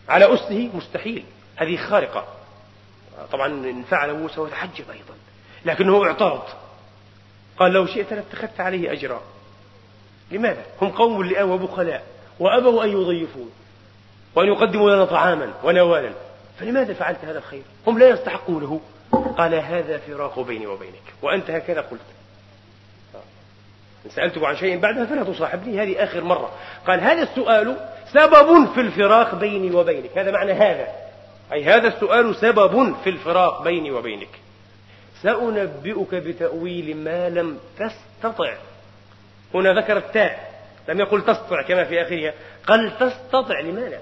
على 0.08 0.34
أسه 0.34 0.70
مستحيل. 0.74 1.24
هذه 1.56 1.76
خارقة. 1.76 2.24
طبعا 3.32 3.46
إن 3.46 3.82
فعل 3.82 4.14
موسى 4.14 4.40
وتحجب 4.40 4.90
أيضا. 4.90 5.14
لكنه 5.64 6.04
اعترض. 6.04 6.42
قال 7.58 7.72
لو 7.72 7.86
شئت 7.86 8.12
لاتخذت 8.12 8.60
عليه 8.60 8.92
أجرا. 8.92 9.22
لماذا؟ 10.30 10.62
هم 10.82 10.88
قوم 10.88 11.24
لئام 11.24 11.50
وبخلاء. 11.50 12.06
وأبوا 12.38 12.84
أن 12.84 12.88
يضيفون. 12.88 13.50
وأن 14.38 14.48
يقدموا 14.48 14.90
لنا 14.90 15.04
طعاما 15.04 15.52
ونوالا 15.64 16.10
فلماذا 16.58 16.94
فعلت 16.94 17.24
هذا 17.24 17.38
الخير؟ 17.38 17.62
هم 17.86 17.98
لا 17.98 18.08
يستحقونه. 18.08 18.80
قال 19.38 19.54
هذا 19.54 19.98
فراق 19.98 20.40
بيني 20.40 20.66
وبينك. 20.66 21.02
وأنت 21.22 21.50
هكذا 21.50 21.80
قلت. 21.80 22.00
إن 24.06 24.10
سألتك 24.10 24.44
عن 24.44 24.56
شيء 24.56 24.78
بعدها 24.78 25.04
فلا 25.04 25.24
تصاحبني 25.24 25.82
هذه 25.82 26.04
آخر 26.04 26.24
مرة. 26.24 26.52
قال 26.86 27.00
هذا 27.00 27.22
السؤال 27.22 27.76
سبب 28.12 28.72
في 28.74 28.80
الفراق 28.80 29.34
بيني 29.34 29.70
وبينك. 29.70 30.18
هذا 30.18 30.30
معنى 30.30 30.52
هذا. 30.52 30.86
أي 31.52 31.64
هذا 31.64 31.88
السؤال 31.88 32.36
سبب 32.36 32.94
في 33.04 33.10
الفراق 33.10 33.62
بيني 33.62 33.90
وبينك. 33.90 34.30
سأنبئك 35.22 36.14
بتأويل 36.14 36.96
ما 36.96 37.28
لم 37.28 37.58
تستطع. 37.78 38.54
هنا 39.54 39.72
ذكر 39.72 39.96
التاء. 39.96 40.62
لم 40.88 41.00
يقل 41.00 41.22
تستطع 41.22 41.62
كما 41.62 41.84
في 41.84 42.02
آخرها. 42.02 42.32
قال 42.66 42.98
تستطع. 42.98 43.60
لماذا؟ 43.60 43.98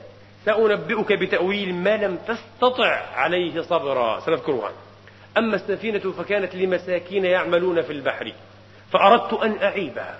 سأنبئك 0.46 1.12
بتأويل 1.12 1.74
ما 1.74 1.96
لم 1.96 2.18
تستطع 2.28 3.02
عليه 3.14 3.60
صبرا. 3.60 4.20
سنذكرها. 4.20 4.72
أما 5.38 5.54
السفينة 5.56 6.12
فكانت 6.12 6.54
لمساكين 6.54 7.24
يعملون 7.24 7.82
في 7.82 7.92
البحر 7.92 8.32
فأردت 8.92 9.32
أن 9.32 9.62
أعيبها 9.62 10.18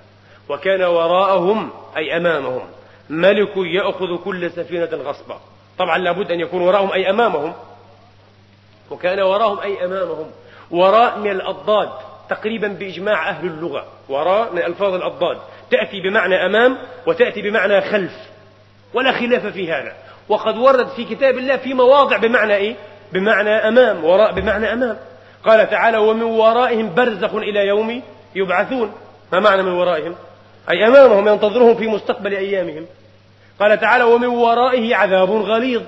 وكان 0.49 0.83
وراءهم 0.83 1.71
أي 1.97 2.17
أمامهم 2.17 2.69
ملك 3.11 3.57
يأخذ 3.57 4.25
كل 4.25 4.51
سفينة 4.51 4.89
غصبا. 4.93 5.41
طبعا 5.79 5.99
لابد 5.99 6.31
أن 6.31 6.41
يكون 6.41 6.63
وراءهم 6.63 6.93
أي 6.93 7.11
أمامهم. 7.11 7.55
وكان 8.91 9.21
وراءهم 9.21 9.59
أي 9.59 9.85
أمامهم 9.85 10.31
وراء 10.71 11.19
من 11.19 11.31
الأضداد 11.31 11.91
تقريبا 12.29 12.69
بإجماع 12.69 13.29
أهل 13.29 13.47
اللغة. 13.47 13.87
وراء 14.09 14.53
من 14.53 14.63
ألفاظ 14.63 14.95
الأضداد. 14.95 15.39
تأتي 15.71 16.01
بمعنى 16.01 16.47
أمام 16.47 16.79
وتأتي 17.07 17.43
بمعنى 17.43 17.81
خلف. 17.81 18.13
ولا 18.95 19.13
خلاف 19.13 19.47
في 19.47 19.73
هذا. 19.73 20.06
وقد 20.29 20.59
ورد 20.59 20.89
في 20.89 21.05
كتاب 21.05 21.39
الله 21.39 21.57
في 21.57 21.75
مواضع 21.75 22.17
بمعنى 22.17 22.55
إيه؟ 22.55 22.77
بمعنى 23.13 23.51
أمام 23.51 24.05
وراء 24.05 24.33
بمعنى 24.33 24.73
أمام. 24.73 24.97
قال 25.45 25.71
تعالى 25.71 25.99
ومن 25.99 26.23
ورائهم 26.23 26.95
برزخ 26.95 27.35
إلى 27.35 27.67
يوم 27.67 28.03
يبعثون. 28.35 28.93
ما 29.33 29.41
معنى 29.41 29.63
من 29.63 29.73
ورائهم؟ 29.73 30.15
أي 30.71 30.87
أمامهم 30.87 31.29
ينتظرهم 31.29 31.75
في 31.75 31.89
مستقبل 31.89 32.35
أيامهم. 32.35 32.87
قال 33.61 33.81
تعالى 33.81 34.05
ومن 34.05 34.27
ورائه 34.27 34.97
عذاب 34.97 35.31
غليظ 35.31 35.83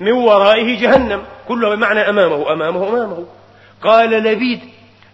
من 0.00 0.12
ورائه 0.12 0.80
جهنم. 0.80 1.22
كله 1.48 1.74
بمعنى 1.74 2.00
أمامه 2.00 2.52
أمامه 2.52 2.88
أمامه. 2.88 3.26
قال 3.82 4.10
لبيد 4.10 4.60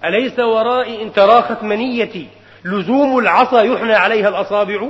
أليس 0.04 0.38
ورائي 0.38 1.02
إن 1.02 1.12
تراخت 1.12 1.62
منيتي؟ 1.62 2.26
لزوم 2.64 3.18
العصا 3.18 3.62
يحنى 3.62 3.94
عليها 3.94 4.28
الأصابع 4.28 4.88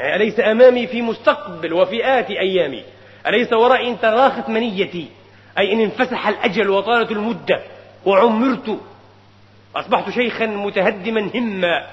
أليس 0.00 0.40
أمامي 0.40 0.86
في 0.86 1.02
مستقبل 1.02 1.72
وفي 1.72 2.18
آتي 2.18 2.40
أيامي؟ 2.40 2.84
أليس 3.26 3.52
ورائي 3.52 3.88
إن 3.88 4.00
تراخت 4.00 4.48
منيتي؟ 4.48 5.08
أي 5.58 5.72
إن 5.72 5.80
انفسح 5.80 6.28
الأجل 6.28 6.70
وطالت 6.70 7.10
المدة 7.10 7.60
وعمرت؟ 8.06 8.78
أصبحت 9.76 10.10
شيخا 10.10 10.46
متهدما 10.46 11.30
هما. 11.34 11.86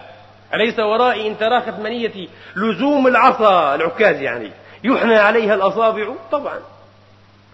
أليس 0.54 0.80
ورائي 0.80 1.28
إن 1.28 1.38
تراخت 1.38 1.80
منيتي؟ 1.80 2.30
لزوم 2.56 3.08
العصا 3.08 3.76
العكاز 3.76 4.22
يعني. 4.22 4.52
يحنى 4.84 5.16
عليها 5.16 5.56
الأصابع؟ 5.56 6.14
طبعا. 6.32 6.60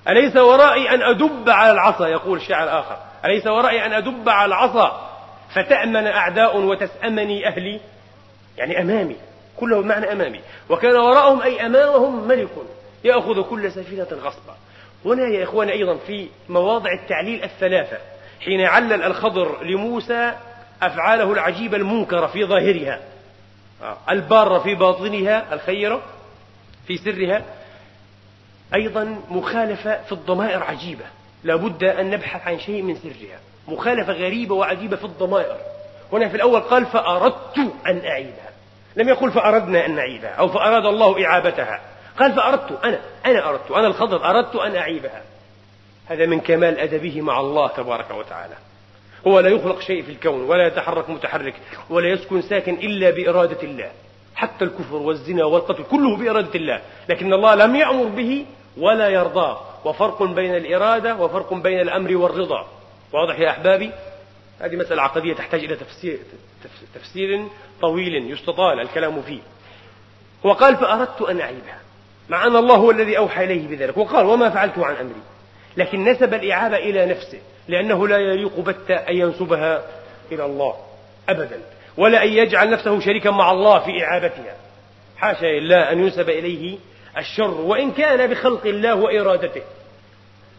أليس 0.07 0.35
ورائي 0.35 0.89
أن 0.89 1.01
أدب 1.01 1.49
على 1.49 1.71
العصا؟ 1.71 2.07
يقول 2.07 2.37
الشاعر 2.37 2.63
الآخر 2.63 2.97
أليس 3.25 3.47
ورائي 3.47 3.85
أن 3.85 3.93
أدب 3.93 4.29
على 4.29 4.45
العصا؟ 4.45 5.09
فتأمن 5.55 6.07
أعداء 6.07 6.57
وتسأمني 6.57 7.47
أهلي؟ 7.47 7.79
يعني 8.57 8.81
أمامي. 8.81 9.15
كله 9.57 9.81
بمعنى 9.81 10.11
أمامي. 10.11 10.41
وكان 10.69 10.95
وراءهم 10.95 11.41
أي 11.41 11.65
أمامهم 11.65 12.27
ملك. 12.27 12.49
يأخذ 13.03 13.41
كل 13.41 13.71
سفينة 13.71 14.07
غصبا. 14.11 14.55
هنا 15.05 15.27
يا 15.27 15.43
إخواني 15.43 15.71
أيضا 15.71 15.97
في 16.07 16.27
مواضع 16.49 16.89
التعليل 17.03 17.43
الثلاثة. 17.43 17.97
حين 18.41 18.61
علل 18.61 19.03
الخضر 19.03 19.63
لموسى 19.63 20.33
أفعاله 20.81 21.33
العجيبة 21.33 21.77
المنكرة 21.77 22.27
في 22.27 22.45
ظاهرها. 22.45 22.99
البارة 24.09 24.59
في 24.59 24.75
باطنها 24.75 25.53
الخيرة 25.53 26.01
في 26.87 26.97
سرها. 26.97 27.43
أيضا 28.75 29.21
مخالفة 29.29 30.03
في 30.03 30.11
الضمائر 30.11 30.63
عجيبة. 30.63 31.05
لابد 31.43 31.83
أن 31.83 32.09
نبحث 32.09 32.47
عن 32.47 32.59
شيء 32.59 32.81
من 32.81 32.95
سرها. 32.95 33.39
مخالفة 33.67 34.13
غريبة 34.13 34.55
وعجيبة 34.55 34.95
في 34.95 35.03
الضمائر. 35.03 35.57
هنا 36.13 36.29
في 36.29 36.35
الأول 36.35 36.59
قال 36.59 36.85
فأردت 36.85 37.57
أن 37.87 38.05
أعيدها. 38.05 38.54
لم 38.95 39.09
يقل 39.09 39.31
فأردنا 39.31 39.85
أن 39.85 39.95
نعيدها 39.95 40.29
أو 40.29 40.47
فأراد 40.47 40.85
الله 40.85 41.25
إعابتها. 41.25 41.81
قال 42.19 42.33
فأردت 42.33 42.85
أنا 42.85 42.99
أنا 43.25 43.49
أردت 43.49 43.71
أنا 43.71 43.87
الخضر 43.87 44.29
أردت 44.29 44.55
أن 44.55 44.75
أعيبها. 44.75 45.23
هذا 46.07 46.25
من 46.25 46.39
كمال 46.39 46.79
أدبه 46.79 47.21
مع 47.21 47.39
الله 47.39 47.67
تبارك 47.67 48.11
وتعالى. 48.11 48.55
هو 49.27 49.39
لا 49.39 49.49
يخلق 49.49 49.79
شيء 49.79 50.03
في 50.03 50.11
الكون 50.11 50.41
ولا 50.41 50.67
يتحرك 50.67 51.09
متحرك 51.09 51.53
ولا 51.89 52.07
يسكن 52.07 52.41
ساكن 52.41 52.73
إلا 52.73 53.09
بإرادة 53.09 53.63
الله. 53.63 53.91
حتى 54.35 54.65
الكفر 54.65 54.95
والزنا 54.95 55.45
والقتل 55.45 55.83
كله 55.83 56.17
بإرادة 56.17 56.55
الله. 56.55 56.81
لكن 57.09 57.33
الله 57.33 57.55
لم 57.55 57.75
يأمر 57.75 58.05
به 58.05 58.45
ولا 58.77 59.09
يرضاه. 59.09 59.61
وفرق 59.85 60.23
بين 60.23 60.55
الإرادة 60.55 61.15
وفرق 61.15 61.53
بين 61.53 61.79
الأمر 61.79 62.15
والرضا. 62.17 62.67
واضح 63.13 63.39
يا 63.39 63.49
أحبابي؟ 63.49 63.91
هذه 64.59 64.75
مسألة 64.75 65.01
عقدية 65.01 65.33
تحتاج 65.33 65.63
إلى 65.63 65.75
تفسير, 65.75 66.19
تفسير 66.95 67.47
طويل 67.81 68.31
يستطال 68.31 68.79
الكلام 68.79 69.21
فيه. 69.21 69.39
وقال 70.43 70.75
فأردت 70.75 71.21
أن 71.21 71.41
أعيبها 71.41 71.79
مع 72.29 72.47
أن 72.47 72.55
الله 72.55 72.75
هو 72.75 72.91
الذي 72.91 73.17
أوحى 73.17 73.43
إليه 73.43 73.67
بذلك 73.67 73.97
وقال 73.97 74.25
وما 74.25 74.49
فعلت 74.49 74.79
عن 74.79 74.95
أمري. 74.95 75.21
لكن 75.77 76.03
نسب 76.03 76.33
الإعابة 76.33 76.77
إلى 76.77 77.05
نفسه 77.05 77.39
لأنه 77.67 78.07
لا 78.07 78.17
يليق 78.17 78.59
بت 78.59 78.91
أن 78.91 79.15
ينسبها 79.17 79.83
إلى 80.31 80.45
الله 80.45 80.75
أبدا 81.29 81.59
ولا 81.97 82.23
أن 82.23 82.33
يجعل 82.33 82.69
نفسه 82.69 82.99
شريكا 82.99 83.31
مع 83.31 83.51
الله 83.51 83.79
في 83.79 84.03
إعابتها. 84.03 84.55
حاشا 85.17 85.45
لله 85.45 85.91
أن 85.91 85.99
ينسب 85.99 86.29
إليه 86.29 86.77
الشر 87.17 87.61
وإن 87.61 87.91
كان 87.91 88.29
بخلق 88.29 88.65
الله 88.65 88.95
وإرادته. 88.95 89.61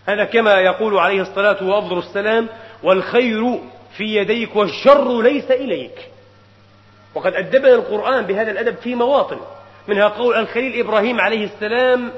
هذا 0.07 0.25
كما 0.25 0.61
يقول 0.61 0.99
عليه 0.99 1.23
الصلاة 1.23 1.69
وأفضل 1.69 1.99
السلام 1.99 2.49
والخير 2.83 3.59
في 3.97 4.05
يديك 4.05 4.57
والشر 4.57 5.23
ليس 5.23 5.51
إليك. 5.51 6.09
وقد 7.17 7.35
أدبنا 7.35 7.75
القرآن 7.75 8.27
بهذا 8.27 8.51
الأدب 8.51 8.77
في 8.77 8.95
مواطن 8.95 9.39
منها 9.89 10.09
قول 10.09 10.37
الخليل 10.37 10.81
إبراهيم 10.81 11.21
عليه 11.21 11.45
السلام 11.45 12.13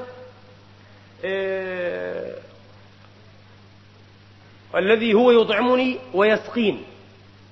آه 1.25 2.35
والذي 4.73 5.13
هو 5.13 5.31
يطعمني 5.31 5.97
ويسقين 6.13 6.83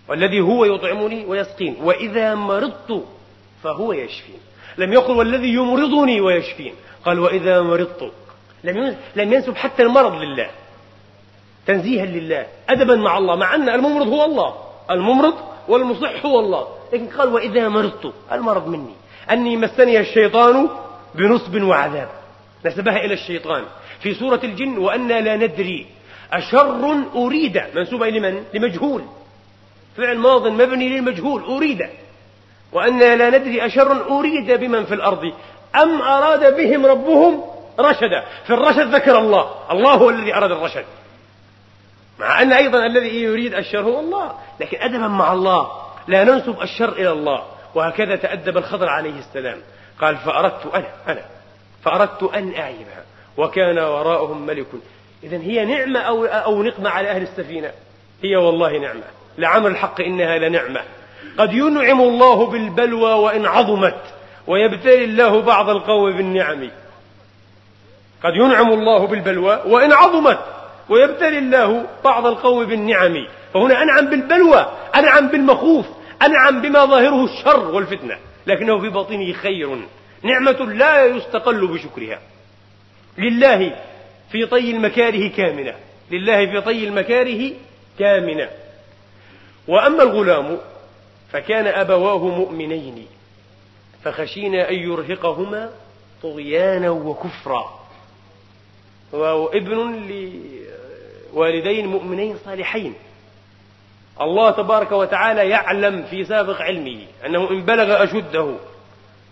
والذي 0.08 0.41
هو 0.41 0.66
يطعمني 0.66 1.26
ويسقين 1.26 1.78
وإذا 1.82 2.36
مرضت 2.36 3.06
فهو 3.64 3.93
يشفين. 3.93 4.39
لم 4.78 4.93
يقل 4.93 5.18
والذي 5.18 5.48
يمرضني 5.48 6.22
ويشفين 6.22 6.74
قال 7.06 7.20
وإذا 7.20 7.62
مرضت. 7.62 8.12
لم 9.16 9.34
ينسب 9.34 9.56
حتى 9.56 9.84
المرض 9.84 10.14
لله 10.22 10.50
تنزيها 11.68 12.06
لله 12.06 12.48
أدبا 12.70 12.95
مع 12.95 13.18
الله 13.18 13.36
مع 13.36 13.56
أن 13.56 13.70
الممرض 13.70 14.08
هو 14.08 14.26
الله 14.26 14.56
الممرض 14.91 15.34
والمصح 15.68 16.26
هو 16.26 16.39
الله. 16.39 16.77
لكن 16.94 17.08
قال 17.08 17.34
وإذا 17.34 17.70
مرضت 17.70 18.14
المرض 18.32 18.68
مني 18.68 18.96
أني 19.32 19.58
مسني 19.58 20.00
الشيطان 20.00 20.70
بنصب 21.16 21.62
وعذاب. 21.62 22.10
نسبها 22.66 22.98
إلى 22.98 23.14
الشيطان. 23.14 23.64
في 24.00 24.14
سورة 24.14 24.40
الجن 24.44 24.78
وأنا 24.78 25.22
لا 25.22 25.36
ندري 25.36 25.88
أشر 26.34 27.04
أريد. 27.16 27.62
منسوبة 27.76 28.10
لمن؟ 28.10 28.44
لمجهول. 28.54 29.04
فعل 29.98 30.18
ماض 30.18 30.48
مبني 30.48 30.90
للمجهول 30.90 31.44
أريد. 31.44 31.90
وأنا 32.72 33.16
لا 33.16 33.38
ندري 33.38 33.66
أشر 33.66 34.20
أريد 34.20 34.52
بمن 34.52 34.86
في 34.86 34.94
الأرض. 34.94 35.22
أم 35.76 36.02
أراد 36.02 36.56
بهم 36.56 36.86
ربهم 36.86 37.44
رشدا؟ 37.80 38.24
في 38.48 38.54
الرشد 38.54 38.96
ذكر 38.96 39.20
الله. 39.20 39.50
الله 39.72 39.94
هو 39.94 40.10
الذي 40.10 40.36
أراد 40.36 40.52
الرشد. 40.52 40.86
مع 42.20 42.42
أن 42.42 42.54
أيضا 42.54 42.86
الذي 42.86 43.24
يريد 43.24 43.54
الشر 43.54 43.82
هو 43.82 44.00
الله. 44.00 44.32
لكن 44.60 44.78
أدبا 44.82 45.08
مع 45.08 45.34
الله. 45.34 45.87
لا 46.08 46.24
ننسب 46.24 46.62
الشر 46.62 46.91
إلى 46.91 47.12
الله. 47.12 47.43
وهكذا 47.76 48.16
تأدب 48.16 48.58
الخضر 48.58 48.89
عليه 48.89 49.20
السلام. 49.20 49.58
قال 50.01 50.18
فأردت 50.18 50.66
أنا 50.76 50.88
أنا 51.08 51.22
فأردت 51.84 52.24
أن 52.24 52.53
أعيبها. 52.55 53.03
وكان 53.38 53.80
وراءهم 53.80 54.45
ملك. 54.45 54.68
إذا 55.24 55.38
هي 55.38 55.66
نعمة 55.66 55.99
أو, 55.99 56.26
أو 56.26 56.64
نقمة 56.64 56.89
على 56.89 57.10
أهل 57.10 57.22
السفينة؟ 57.22 57.72
هي 58.24 58.36
والله 58.36 58.78
نعمة. 58.78 59.03
لعمل 59.38 59.72
الحق 59.72 60.01
إنها 60.01 60.38
لنعمة. 60.38 60.82
قد 61.38 61.53
ينعم 61.53 62.01
الله 62.01 62.45
بالبلوى 62.45 63.14
وإن 63.14 63.45
عظمت 63.45 64.01
ويبتلي 64.47 65.03
الله 65.03 65.41
بعض 65.41 65.70
القوم 65.70 66.12
بالنعم. 66.12 66.70
قد 68.24 68.36
ينعم 68.36 68.74
الله 68.74 69.08
بالبلوى 69.08 69.60
وإن 69.66 69.91
عظمت 69.91 70.39
ويبتلي 70.89 71.38
الله 71.38 71.86
بعض 72.03 72.26
القوم 72.26 72.66
بالنعم. 72.66 73.28
فهنا 73.53 73.84
أنعم 73.84 74.10
بالبلوى 74.10 74.72
أنعم 74.95 75.28
بالمخوف. 75.28 75.86
أنعم 76.22 76.61
بما 76.61 76.86
ظاهره 76.86 77.26
الشر 77.26 77.72
والفتنة 77.72 78.18
لكنه 78.47 78.82
في 78.82 78.89
باطنه 78.89 79.34
خير. 79.34 79.78
نعمة 80.24 80.74
لا 80.74 81.05
يستقل 81.05 81.68
بشكرها. 81.68 82.22
لله 83.18 83.84
في 84.32 84.45
طي 84.45 84.72
المكاره 84.72 85.28
كامنة. 85.28 85.76
لله 86.11 86.45
في 86.45 86.61
طي 86.61 86.88
المكاره 86.88 87.51
كامنة. 87.99 88.49
وأما 89.68 90.03
الغلام 90.03 90.57
فكان 91.32 91.68
أبواه 91.68 92.28
مؤمنين 92.28 93.07
فخشينا 94.03 94.70
أن 94.70 94.76
يرهقهما 94.76 95.70
طغيانا 96.24 96.89
وكفرا. 96.89 97.88
وابن 99.13 100.07
لوالدين 101.34 101.88
مؤمنين 101.88 102.38
صالحين. 102.45 102.93
الله 104.22 104.51
تبارك 104.51 104.91
وتعالى 104.91 105.49
يعلم 105.49 106.03
في 106.03 106.26
سابق 106.26 106.61
علمه 106.61 106.99
أنه 107.26 107.49
إن 107.51 107.65
بلغ 107.65 108.03
أشده 108.03 108.55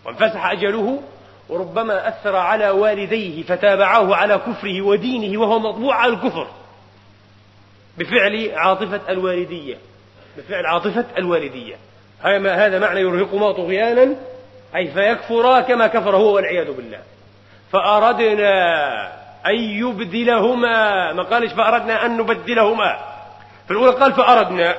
وانفسح 0.06 0.52
أجله 0.52 1.02
وربما 1.50 2.08
أثر 2.08 2.36
على 2.36 2.70
والديه 2.70 3.44
فتابعاه 3.44 4.16
على 4.16 4.38
كفره 4.38 4.82
ودينه 4.82 5.42
وهو 5.42 5.60
مطبوع 5.60 5.96
على 5.96 6.14
الكفر 6.14 6.48
بفعل 7.98 8.52
عاطفة 8.56 9.02
الوالدية 9.10 9.78
بفعل 10.38 10.66
عاطفة 10.66 11.06
الوالدية. 11.18 11.76
هذا 12.22 12.80
معنى 12.80 13.00
يرهقهما 13.00 13.52
طغيانا 13.52 14.16
أي 14.76 14.88
فيكفرا 14.88 15.62
كما 15.62 15.88
كفر 15.88 16.16
هو 16.16 16.36
والعياذ 16.36 16.72
بالله. 16.72 17.00
فأردنا 17.72 18.56
أن 19.48 19.56
يبدلهما. 19.56 21.14
ما 21.14 21.24
قالش 21.24 21.54
فأردنا 21.54 22.06
أن 22.06 22.18
نبدلهما. 22.18 23.15
في 23.68 23.72
الأولى 23.72 23.92
قال 23.92 24.14
فأردنا 24.14 24.76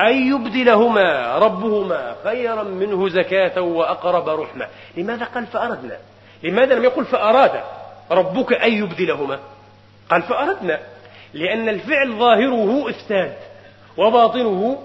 أن 0.00 0.32
يبدلهما 0.32 1.38
ربهما 1.38 2.16
خيرا 2.24 2.62
منه 2.62 3.08
زكاة 3.08 3.60
وأقرب 3.60 4.28
رحمة. 4.28 4.66
لماذا 4.96 5.24
قال 5.24 5.46
فأردنا؟ 5.46 5.98
لماذا 6.42 6.74
لم 6.74 6.84
يقل 6.84 7.04
فأراد 7.04 7.60
ربك 8.10 8.52
أن 8.52 8.72
يبدلهما؟ 8.72 9.38
قال 10.10 10.22
فأردنا 10.22 10.80
لأن 11.34 11.68
الفعل 11.68 12.12
ظاهره 12.12 12.90
إفساد 12.90 13.36
وباطنه 13.96 14.82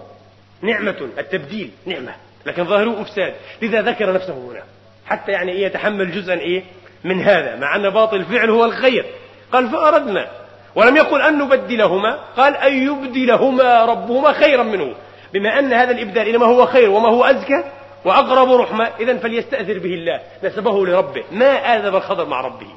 نعمة 0.62 1.10
التبديل 1.18 1.72
نعمة 1.86 2.16
لكن 2.46 2.66
ظاهره 2.66 3.02
إفساد. 3.02 3.34
لذا 3.62 3.82
ذكر 3.82 4.14
نفسه 4.14 4.34
هنا 4.34 4.64
حتى 5.06 5.32
يعني 5.32 5.52
إيه 5.52 5.66
يتحمل 5.66 6.12
جزءا 6.12 6.34
إيه؟ 6.34 6.64
من 7.04 7.22
هذا 7.22 7.56
مع 7.56 7.76
أن 7.76 7.90
باطل 7.90 8.16
الفعل 8.18 8.50
هو 8.50 8.66
الخير. 8.66 9.06
قال 9.54 9.70
فأردنا 9.70 10.41
ولم 10.76 10.98
يقل 10.98 11.22
أن 11.22 11.38
نبدلهما 11.38 12.20
قال 12.38 12.58
أن 12.58 12.74
يبدلهما 12.74 13.86
ربهما 13.86 14.34
خيرا 14.34 14.64
منه. 14.64 14.96
بما 15.34 15.60
أن 15.60 15.74
هذا 15.74 15.92
الإبدال 15.92 16.28
إنما 16.28 16.46
هو 16.46 16.66
خير 16.66 16.90
وما 16.90 17.10
هو 17.10 17.24
أزكى 17.24 17.64
وأقرب 18.06 18.52
رحمة 18.52 18.92
إذا 19.00 19.18
فليستأثر 19.18 19.80
به 19.80 19.94
الله 19.94 20.22
نسبه 20.44 20.86
لربه. 20.86 21.24
ما 21.32 21.76
آدب 21.76 21.96
الخضر 21.96 22.26
مع 22.26 22.42
ربه؟ 22.42 22.68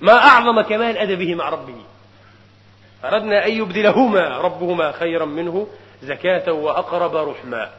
ما 0.00 0.12
أعظم 0.12 0.60
كمال 0.60 0.98
أدبه 0.98 1.34
مع 1.34 1.48
ربه؟ 1.48 1.74
أردنا 3.04 3.46
أن 3.46 3.52
يبدلهما 3.52 4.38
ربهما 4.38 4.92
خيرا 4.92 5.24
منه 5.24 5.66
زكاة 6.02 6.52
وأقرب 6.52 7.16
رحما 7.16 7.70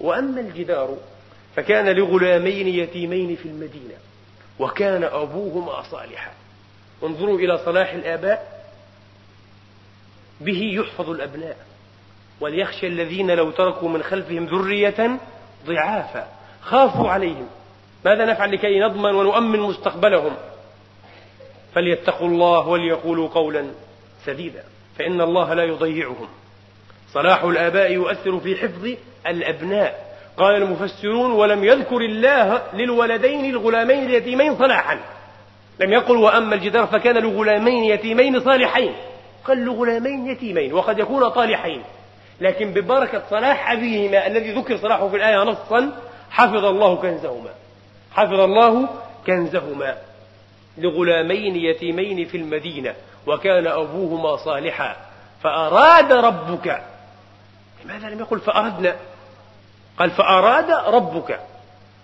وأما 0.00 0.40
الجدار 0.40 0.96
فكان 1.56 1.88
لغلامين 1.88 2.68
يتيمين 2.68 3.36
في 3.36 3.48
المدينة 3.48 3.94
وكان 4.58 5.04
أبوهما 5.04 5.82
صالحا. 5.82 6.30
انظروا 7.02 7.38
إلى 7.38 7.58
صلاح 7.64 7.92
الآباء 7.92 8.59
به 10.40 10.70
يحفظ 10.74 11.10
الأبناء. 11.10 11.56
وليخشى 12.40 12.86
الذين 12.86 13.30
لو 13.30 13.50
تركوا 13.50 13.88
من 13.88 14.02
خلفهم 14.02 14.46
ذرية 14.46 15.18
ضعافا. 15.66 16.28
خافوا 16.62 17.10
عليهم. 17.10 17.46
ماذا 18.04 18.24
نفعل 18.24 18.52
لكي 18.52 18.80
نضمن 18.80 19.14
ونؤمن 19.14 19.60
مستقبلهم؟ 19.60 20.32
فليتقوا 21.74 22.28
الله 22.28 22.68
وليقولوا 22.68 23.28
قولا 23.28 23.70
سديدا. 24.24 24.64
فإن 24.98 25.20
الله 25.20 25.54
لا 25.54 25.64
يضيعهم. 25.64 26.28
صلاح 27.12 27.42
الآباء 27.42 27.92
يؤثر 27.92 28.40
في 28.40 28.56
حفظ 28.56 28.88
الأبناء. 29.26 30.10
قال 30.36 30.62
المفسرون 30.62 31.32
ولم 31.32 31.64
يذكر 31.64 31.96
الله 31.96 32.62
للولدين 32.74 33.44
الغلامين 33.44 34.04
اليتيمين 34.04 34.58
صلاحا. 34.58 35.00
لم 35.80 35.92
يقل 35.92 36.16
وأما 36.16 36.54
الجدار 36.54 36.86
فكان 36.86 37.18
لغلامين 37.18 37.84
يتيمين 37.84 38.40
صالحين. 38.40 38.94
قال 39.44 39.64
لغلامين 39.64 40.26
يتيمين 40.26 40.72
وقد 40.72 40.98
يكون 40.98 41.28
طالحين. 41.28 41.82
لكن 42.40 42.72
ببركة 42.72 43.22
صلاح 43.30 43.70
أبيهما 43.70 44.26
الذي 44.26 44.52
ذكر 44.52 44.76
صلاحه 44.76 45.08
في 45.08 45.16
الآية 45.16 45.36
نصا 45.36 45.92
حفظ 46.30 46.64
الله 46.64 46.96
كنزهما. 46.96 47.50
حفظ 48.12 48.40
الله 48.40 48.88
كنزهما. 49.26 49.96
لغلامين 50.78 51.56
يتيمين 51.56 52.24
في 52.24 52.36
المدينة 52.36 52.94
وكان 53.26 53.66
أبوهما 53.66 54.36
صالحا. 54.36 54.96
فأراد 55.42 56.12
ربك. 56.12 56.82
لماذا 57.84 58.08
لم 58.08 58.20
يقل 58.20 58.40
فأردنا؟ 58.40 58.96
قال 59.98 60.10
فأراد 60.10 60.70
ربك. 60.70 61.40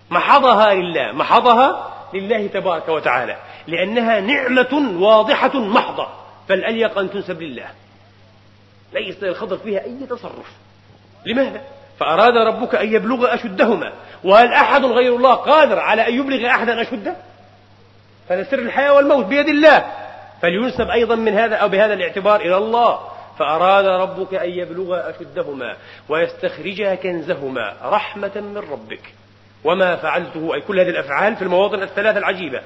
محضها 0.09 0.73
لله 0.73 1.11
محضها 1.11 1.93
لله 2.13 2.47
تبارك 2.47 2.89
وتعالى. 2.89 3.37
لأنها 3.67 4.19
نعمة 4.19 5.01
واضحة 5.01 5.59
محضة. 5.59 6.07
فالأليق 6.47 6.97
أن 6.97 7.11
تنسب 7.11 7.41
لله. 7.41 7.67
ليس 8.93 9.23
للخضر 9.23 9.57
فيها 9.57 9.83
أي 9.83 10.05
تصرف. 10.09 10.51
لماذا؟ 11.25 11.61
فأراد 11.99 12.37
ربك 12.37 12.75
أن 12.75 12.93
يبلغ 12.93 13.33
أشدهما. 13.33 13.93
وهل 14.23 14.53
أحد 14.53 14.85
غير 14.85 15.15
الله 15.15 15.33
قادر 15.33 15.79
على 15.79 16.07
أن 16.07 16.13
يبلغ 16.13 16.47
أحدا 16.47 16.81
أشده؟ 16.81 17.15
هذا 18.29 18.43
سر 18.43 18.59
الحياة 18.59 18.93
والموت 18.93 19.25
بيد 19.25 19.49
الله. 19.49 19.85
فلينسب 20.41 20.89
أيضا 20.89 21.15
من 21.15 21.33
هذا 21.33 21.55
أو 21.55 21.69
بهذا 21.69 21.93
الاعتبار 21.93 22.41
إلى 22.41 22.57
الله. 22.57 22.99
فأراد 23.39 23.85
ربك 23.85 24.33
أن 24.33 24.49
يبلغ 24.49 25.09
أشدهما 25.09 25.75
ويستخرجا 26.09 26.95
كنزهما 26.95 27.75
رحمة 27.83 28.31
من 28.35 28.57
ربك. 28.57 29.13
وما 29.63 29.95
فعلته 29.95 30.53
أي 30.53 30.61
كل 30.61 30.79
هذه 30.79 30.89
الأفعال 30.89 31.35
في 31.35 31.41
المواطن 31.41 31.83
الثلاثة 31.83 32.19
العجيبة. 32.19 32.61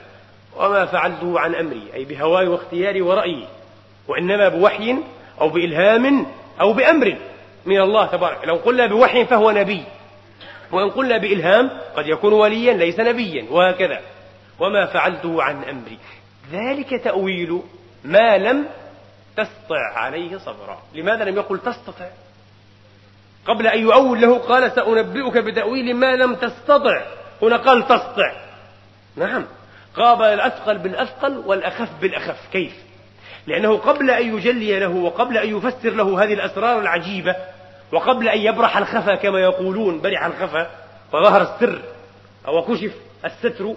وما 0.55 0.86
فعلته 0.86 1.39
عن 1.39 1.55
أمري 1.55 1.84
أي 1.93 2.05
بهواي 2.05 2.47
واختياري 2.47 3.01
ورأيي. 3.01 3.47
وإنما 4.12 4.49
بوحي 4.49 4.97
أو 5.41 5.49
بإلهام 5.49 6.26
أو 6.62 6.74
بأمر 6.74 7.18
من 7.66 7.82
الله 7.82 8.05
تبارك 8.05 8.47
لو 8.47 8.55
قلنا 8.55 8.88
بوحي 8.88 9.26
فهو 9.26 9.51
نبي. 9.51 9.84
وإن 10.72 10.89
قلنا 10.89 11.18
بإلهام 11.18 11.70
قد 11.95 12.07
يكون 12.07 12.34
وليا 12.34 12.74
ليس 12.74 12.99
نبيا 12.99 13.45
وهكذا. 13.49 13.99
وما 14.59 14.86
فعلته 14.86 15.43
عن 15.43 15.64
أمري. 15.64 15.97
ذلك 16.51 17.03
تأويل 17.03 17.62
ما 18.03 18.38
لم 18.38 18.66
تستطع 19.38 19.93
عليه 19.95 20.38
صبرا. 20.38 20.82
لماذا 20.93 21.24
لم 21.24 21.36
يقل 21.36 21.59
تستطع 21.59 22.07
قبل 23.45 23.68
أن 23.68 23.80
يؤول 23.80 24.22
له 24.22 24.38
قال 24.38 24.72
سأنبئك 24.72 25.38
بتأويل 25.38 25.95
ما 25.95 26.16
لم 26.16 26.36
تستطع. 26.36 27.01
هنا 27.41 27.57
قال 27.57 27.88
تستطع 27.88 28.32
نعم. 29.16 29.45
قابل 29.95 30.26
الأثقل 30.26 30.78
بالأثقل 30.78 31.38
والأخف 31.45 31.89
بالأخف. 32.01 32.38
كيف؟ 32.51 32.91
لأنه 33.47 33.77
قبل 33.77 34.11
أن 34.11 34.38
يجلي 34.38 34.79
له 34.79 34.89
وقبل 34.89 35.38
أن 35.38 35.57
يفسر 35.57 35.89
له 35.89 36.23
هذه 36.23 36.34
الأسرار 36.34 36.79
العجيبة 36.79 37.36
وقبل 37.91 38.27
أن 38.27 38.39
يبرح 38.39 38.77
الخفا 38.77 39.15
كما 39.15 39.39
يقولون 39.39 40.01
برح 40.01 40.25
الخفا 40.25 40.69
وظهر 41.13 41.41
السر 41.41 41.82
أو 42.47 42.61
كشف 42.61 42.91
الستر. 43.25 43.75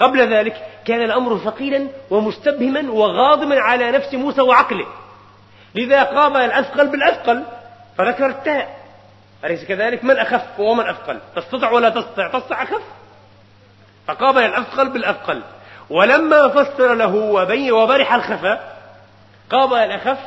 قبل 0.00 0.34
ذلك 0.34 0.56
كان 0.84 1.02
الأمر 1.02 1.38
ثقيلا 1.38 1.86
ومستبهما 2.10 2.92
وغاضما 2.92 3.60
على 3.60 3.90
نفس 3.90 4.14
موسى 4.14 4.40
وعقله. 4.40 4.86
لذا 5.74 6.02
قام 6.02 6.36
الأثقل 6.36 6.88
بالأثقل 6.88 7.42
فذكر 7.98 8.26
التاء. 8.26 8.84
أليس 9.44 9.64
كذلك؟ 9.64 10.04
من 10.04 10.16
أخف 10.16 10.60
ومن 10.60 10.86
أثقل؟ 10.86 11.18
تستطع 11.36 11.70
ولا 11.70 11.88
تستطع؟ 11.88 12.28
تستطع 12.28 12.62
أخف. 12.62 12.82
فقابل 14.06 14.42
الأثقل 14.42 14.88
بالأثقل. 14.88 15.42
ولما 15.90 16.48
فسر 16.48 16.94
له 16.94 17.14
وبرح 17.72 18.14
الخفاء 18.14 18.73
قابل 19.50 19.76
الأخف 19.76 20.18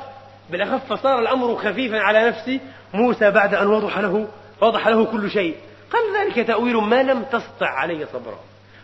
بالأخف 0.49 0.93
فصار 0.93 1.20
الأمر 1.20 1.55
خفيفا 1.55 1.99
على 1.99 2.28
نفس 2.28 2.59
موسى 2.93 3.32
بعد 3.32 3.55
أن 3.55 3.68
وضح 3.68 3.99
له 3.99 4.28
وضح 4.61 4.88
له 4.88 5.05
كل 5.05 5.32
شيء. 5.32 5.55
قال 5.91 6.01
ذلك 6.18 6.47
تأويل 6.47 6.76
ما 6.76 7.03
لم 7.03 7.24
تستطع 7.24 7.70
عليه 7.70 8.05
صبرا 8.05 8.39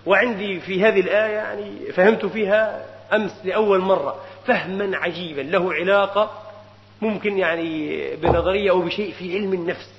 وعندي 0.05 0.59
في 0.59 0.85
هذه 0.85 0.99
الآية 0.99 1.33
يعني 1.33 1.91
فهمت 1.91 2.25
فيها 2.25 2.85
أمس 3.13 3.41
لأول 3.43 3.79
مرة 3.79 4.15
فهما 4.45 4.97
عجيبا. 4.97 5.41
له 5.41 5.73
علاقة 5.73 6.31
ممكن 7.01 7.37
يعني 7.37 7.99
بنظرية 8.15 8.71
أو 8.71 8.81
بشيء 8.81 9.11
في 9.11 9.37
علم 9.37 9.53
النفس. 9.53 9.93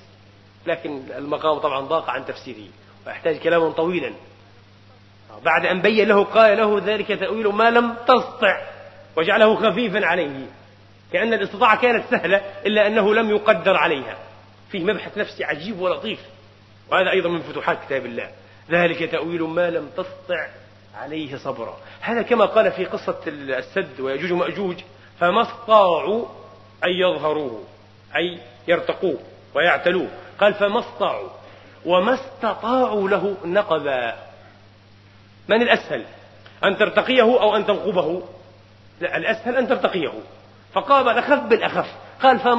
لكن 0.67 1.03
المقام 1.17 1.59
طبعا 1.59 1.81
ضاق 1.81 2.11
عن 2.11 2.27
تفسيره 2.27 2.69
ويحتاج 3.07 3.37
كلاما 3.37 3.71
طويلا. 3.71 4.13
بعد 5.45 5.67
أن 5.67 5.83
بين 5.83 6.09
له 6.09 6.25
قال 6.25 6.57
له 6.59 6.83
ذلك 6.85 7.09
تأويل 7.09 7.49
ما 7.49 7.71
لم 7.71 7.95
تستطع 8.09 8.74
وجعله 9.17 9.55
خفيفا 9.55 10.07
عليه 10.07 10.47
كأن 11.13 11.35
الاستطاعة 11.35 11.81
كانت 11.81 12.05
سهلة 12.11 12.41
إلا 12.67 12.87
أنه 12.87 13.15
لم 13.15 13.31
يقدر 13.31 13.77
عليها. 13.77 14.19
فيه 14.71 14.85
مبحث 14.85 15.19
نفسي 15.19 15.45
عجيب 15.45 15.81
ولطيف 15.81 16.21
وهذا 16.91 17.11
أيضا 17.11 17.29
من 17.29 17.41
فتوحات 17.41 17.85
كتاب 17.87 18.07
الله. 18.07 18.31
ذلك 18.71 19.11
تأويل 19.11 19.43
ما 19.43 19.71
لم 19.71 19.89
تستطع 19.97 20.47
عليه 20.95 21.37
صبرا. 21.37 21.77
هذا 22.01 22.23
كما 22.23 22.45
قال 22.45 22.73
في 22.73 22.85
قصة 22.85 23.19
السد 23.27 24.01
ويجوج 24.01 24.33
ومأجوج 24.33 24.77
فما 25.21 25.43
استطاعوا 25.43 26.27
أن 26.85 26.91
يظهروه 26.91 27.65
أي 28.17 28.39
يرتقوه 28.69 29.19
ويعتلوه. 29.55 30.09
قال 30.41 30.55
فما 30.55 30.81
استطاعوا 30.81 31.29
وما 31.87 32.15
استطاعوا 32.15 33.09
له 33.09 33.37
نقبا. 33.45 34.17
من 35.49 35.63
الأسهل؟ 35.63 36.05
أن 36.65 36.79
ترتقيه 36.79 37.23
أو 37.23 37.57
أن 37.57 37.67
تنقبه 37.67 38.23
لا 39.01 39.17
الأسهل 39.17 39.57
أن 39.57 39.69
ترتقيه. 39.69 40.13
فقابل 40.73 41.11
الأخف 41.11 41.43
بالأخف. 41.43 41.87
قال 42.23 42.39
فما 42.39 42.55